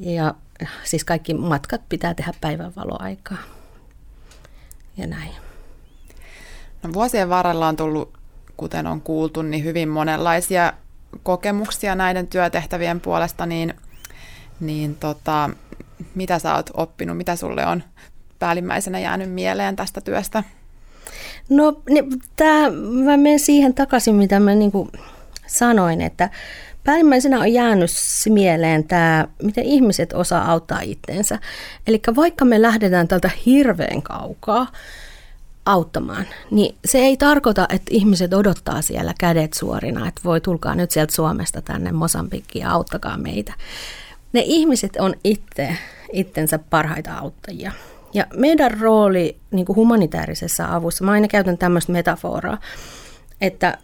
Ja 0.01 0.35
siis 0.85 1.05
kaikki 1.05 1.35
matkat 1.35 1.89
pitää 1.89 2.15
tehdä 2.15 2.33
päivänvaloaikaa. 2.41 3.39
Ja 4.97 5.07
näin. 5.07 5.50
No, 6.83 6.93
vuosien 6.93 7.29
varrella 7.29 7.69
on 7.69 7.77
tullut, 7.77 8.13
kuten 8.57 8.87
on 8.87 9.01
kuultu, 9.01 9.43
niin 9.43 9.65
hyvin 9.65 9.89
monenlaisia 9.89 10.73
kokemuksia 11.23 11.95
näiden 11.95 12.27
työtehtävien 12.27 13.01
puolesta, 13.01 13.47
niin, 13.47 13.75
niin 14.61 14.95
tota, 14.95 15.51
mitä 16.15 16.39
sä 16.39 16.55
oot 16.55 16.71
oppinut, 16.75 17.17
mitä 17.17 17.37
sulle 17.37 17.67
on 17.67 17.83
päällimmäisenä 18.39 18.99
jäänyt 18.99 19.33
mieleen 19.33 19.77
tästä 19.77 20.01
työstä? 20.01 20.45
No 21.49 21.83
niin, 21.89 22.05
tää, 22.37 22.71
mä 23.05 23.17
menen 23.17 23.39
siihen 23.39 23.75
takaisin, 23.75 24.15
mitä 24.15 24.41
mä 24.41 24.55
niin 24.55 24.73
sanoin, 25.47 26.01
että 26.01 26.31
päällimmäisenä 26.85 27.41
on 27.41 27.53
jäänyt 27.53 27.91
mieleen 28.29 28.85
tämä, 28.85 29.29
miten 29.43 29.65
ihmiset 29.65 30.13
osaa 30.13 30.53
auttaa 30.53 30.81
itteensä. 30.81 31.39
Eli 31.87 32.01
vaikka 32.17 32.45
me 32.45 32.63
lähdetään 32.63 33.09
tältä 33.09 33.31
hirveän 33.47 34.03
kaukaa, 34.03 34.67
auttamaan, 35.73 36.27
niin 36.51 36.75
se 36.85 36.99
ei 36.99 37.17
tarkoita, 37.17 37.67
että 37.69 37.91
ihmiset 37.91 38.35
odottaa 38.35 38.83
siellä 38.83 39.15
kädet 39.19 39.53
suorina, 39.53 40.09
että 40.09 40.21
voi 40.25 40.41
tulkaa 40.41 40.75
nyt 40.75 40.91
sieltä 40.91 41.15
Suomesta 41.15 41.63
tänne 41.63 41.93
Mosambikkiin 41.93 42.63
ja 42.63 42.71
auttakaa 42.71 43.19
meitä. 43.19 43.53
Ne 44.33 44.43
ihmiset 44.45 44.97
on 44.97 45.15
itse 45.25 45.77
itsensä 46.13 46.59
parhaita 46.59 47.15
auttajia. 47.15 47.73
Ja 48.13 48.27
meidän 48.37 48.81
rooli 48.81 49.37
niin 49.51 49.67
kuin 49.67 49.77
humanitaarisessa 49.77 50.75
avussa, 50.75 51.05
mä 51.05 51.11
aina 51.11 51.29
käytän 51.29 51.59
tämmöistä 51.59 51.93
metaforaa, 51.93 52.59
että 53.41 53.79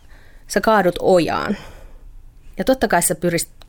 sä 0.46 0.60
kaadut 0.60 0.94
ojaan. 1.00 1.56
Ja 2.58 2.64
totta 2.64 2.88
kai 2.88 3.02
sä 3.02 3.16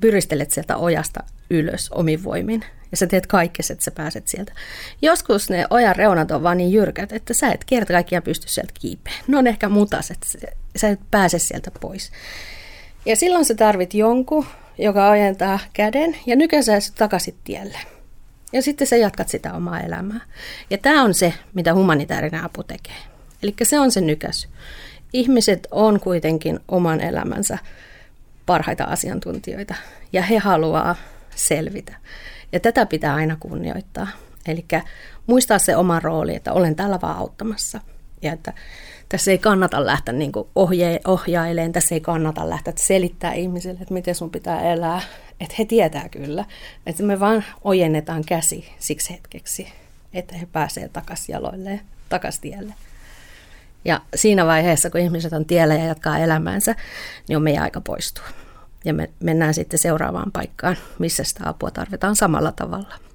pyristelet 0.02 0.52
sieltä 0.52 0.78
ojasta 0.78 1.24
ylös 1.50 1.90
omin 1.92 2.24
voimin. 2.24 2.64
Ja 2.92 2.98
sä 2.98 3.08
teet 3.08 3.28
kaikkesi, 3.28 3.74
että 3.74 3.86
sä 3.86 3.92
pääset 3.92 4.28
sieltä. 4.28 4.54
Joskus 5.02 5.50
ne 5.50 5.66
ojan 5.70 5.96
reunat 5.96 6.32
on 6.32 6.44
vaan 6.44 6.58
niin 6.58 6.72
jyrkät, 6.72 7.12
että 7.12 7.34
sä 7.34 7.52
et 7.52 7.64
kerta 7.66 7.94
kaikkiaan 7.94 8.24
pysty 8.24 8.48
sieltä 8.50 8.74
kiipeen. 8.80 9.16
Ne 9.28 9.38
on 9.38 9.48
ehkä 9.48 9.70
mutas, 9.70 10.12
että 10.12 10.28
sä 10.76 10.90
et 10.90 11.00
pääse 11.12 11.40
sieltä 11.40 11.72
pois. 11.82 12.12
Ja 13.06 13.16
silloin 13.16 13.46
sä 13.46 13.56
tarvit 13.56 13.94
jonkun, 13.94 14.46
joka 14.78 15.10
ojentaa 15.10 15.60
käden 15.74 16.18
ja 16.26 16.36
nykäisee 16.36 16.80
takaisin 16.98 17.36
tielle. 17.44 17.78
Ja 18.54 18.62
sitten 18.62 18.88
sä 18.88 18.96
jatkat 18.96 19.30
sitä 19.30 19.54
omaa 19.54 19.80
elämää. 19.80 20.22
Ja 20.70 20.78
tämä 20.78 21.04
on 21.04 21.14
se, 21.14 21.34
mitä 21.54 21.74
humanitaarinen 21.74 22.44
apu 22.44 22.64
tekee. 22.64 22.96
Eli 23.44 23.56
se 23.64 23.80
on 23.80 23.92
se 23.92 24.02
nykäsy. 24.02 24.48
Ihmiset 25.14 25.68
on 25.72 26.00
kuitenkin 26.00 26.60
oman 26.68 27.02
elämänsä 27.02 27.58
parhaita 28.48 28.84
asiantuntijoita 28.84 29.76
ja 30.14 30.22
he 30.22 30.38
haluaa 30.38 30.96
selvitä. 31.36 31.96
Ja 32.52 32.60
tätä 32.60 32.86
pitää 32.86 33.16
aina 33.16 33.38
kunnioittaa. 33.40 34.08
Eli 34.48 34.66
muistaa 35.28 35.60
se 35.60 35.76
oma 35.76 36.00
rooli, 36.00 36.36
että 36.36 36.54
olen 36.54 36.76
tällä 36.76 37.00
vaan 37.02 37.18
auttamassa. 37.18 37.80
Ja 38.22 38.34
että 38.34 38.54
tässä 39.10 39.32
ei 39.32 39.38
kannata 39.38 39.86
lähteä 39.86 40.14
niin 40.14 40.32
ohje, 40.56 41.00
ohjailemaan, 41.08 41.72
tässä 41.72 41.96
ei 41.96 42.02
kannata 42.02 42.50
lähteä 42.50 42.74
selittää 42.76 43.34
ihmisille, 43.34 43.80
että 43.82 43.94
miten 43.94 44.16
sun 44.16 44.30
pitää 44.30 44.62
elää. 44.62 45.02
Että 45.40 45.56
he 45.60 45.66
tietää 45.66 46.10
kyllä, 46.10 46.46
että 46.86 47.04
me 47.04 47.20
vaan 47.20 47.46
ojennetaan 47.64 48.24
käsi 48.26 48.74
siksi 48.80 49.14
hetkeksi, 49.14 49.74
että 50.14 50.36
he 50.38 50.46
pääsevät 50.46 50.94
takaisin 50.94 51.34
jaloilleen, 51.34 51.82
takaisin 52.10 52.42
tielle. 52.42 52.74
Ja 53.88 54.02
siinä 54.16 54.46
vaiheessa, 54.46 54.90
kun 54.90 55.02
ihmiset 55.02 55.34
on 55.34 55.46
tiellä 55.46 55.74
ja 55.74 55.86
jatkaa 55.86 56.18
elämäänsä, 56.18 56.76
niin 57.28 57.38
on 57.38 57.44
meidän 57.44 57.64
aika 57.64 57.82
poistua. 57.82 58.26
Ja 58.86 58.94
me 58.94 59.10
mennään 59.20 59.54
sitten 59.54 59.80
seuraavaan 59.80 60.32
paikkaan, 60.32 60.78
missä 61.00 61.24
sitä 61.24 61.50
apua 61.50 61.72
tarvitaan 61.72 62.16
samalla 62.16 62.52
tavalla. 62.52 63.07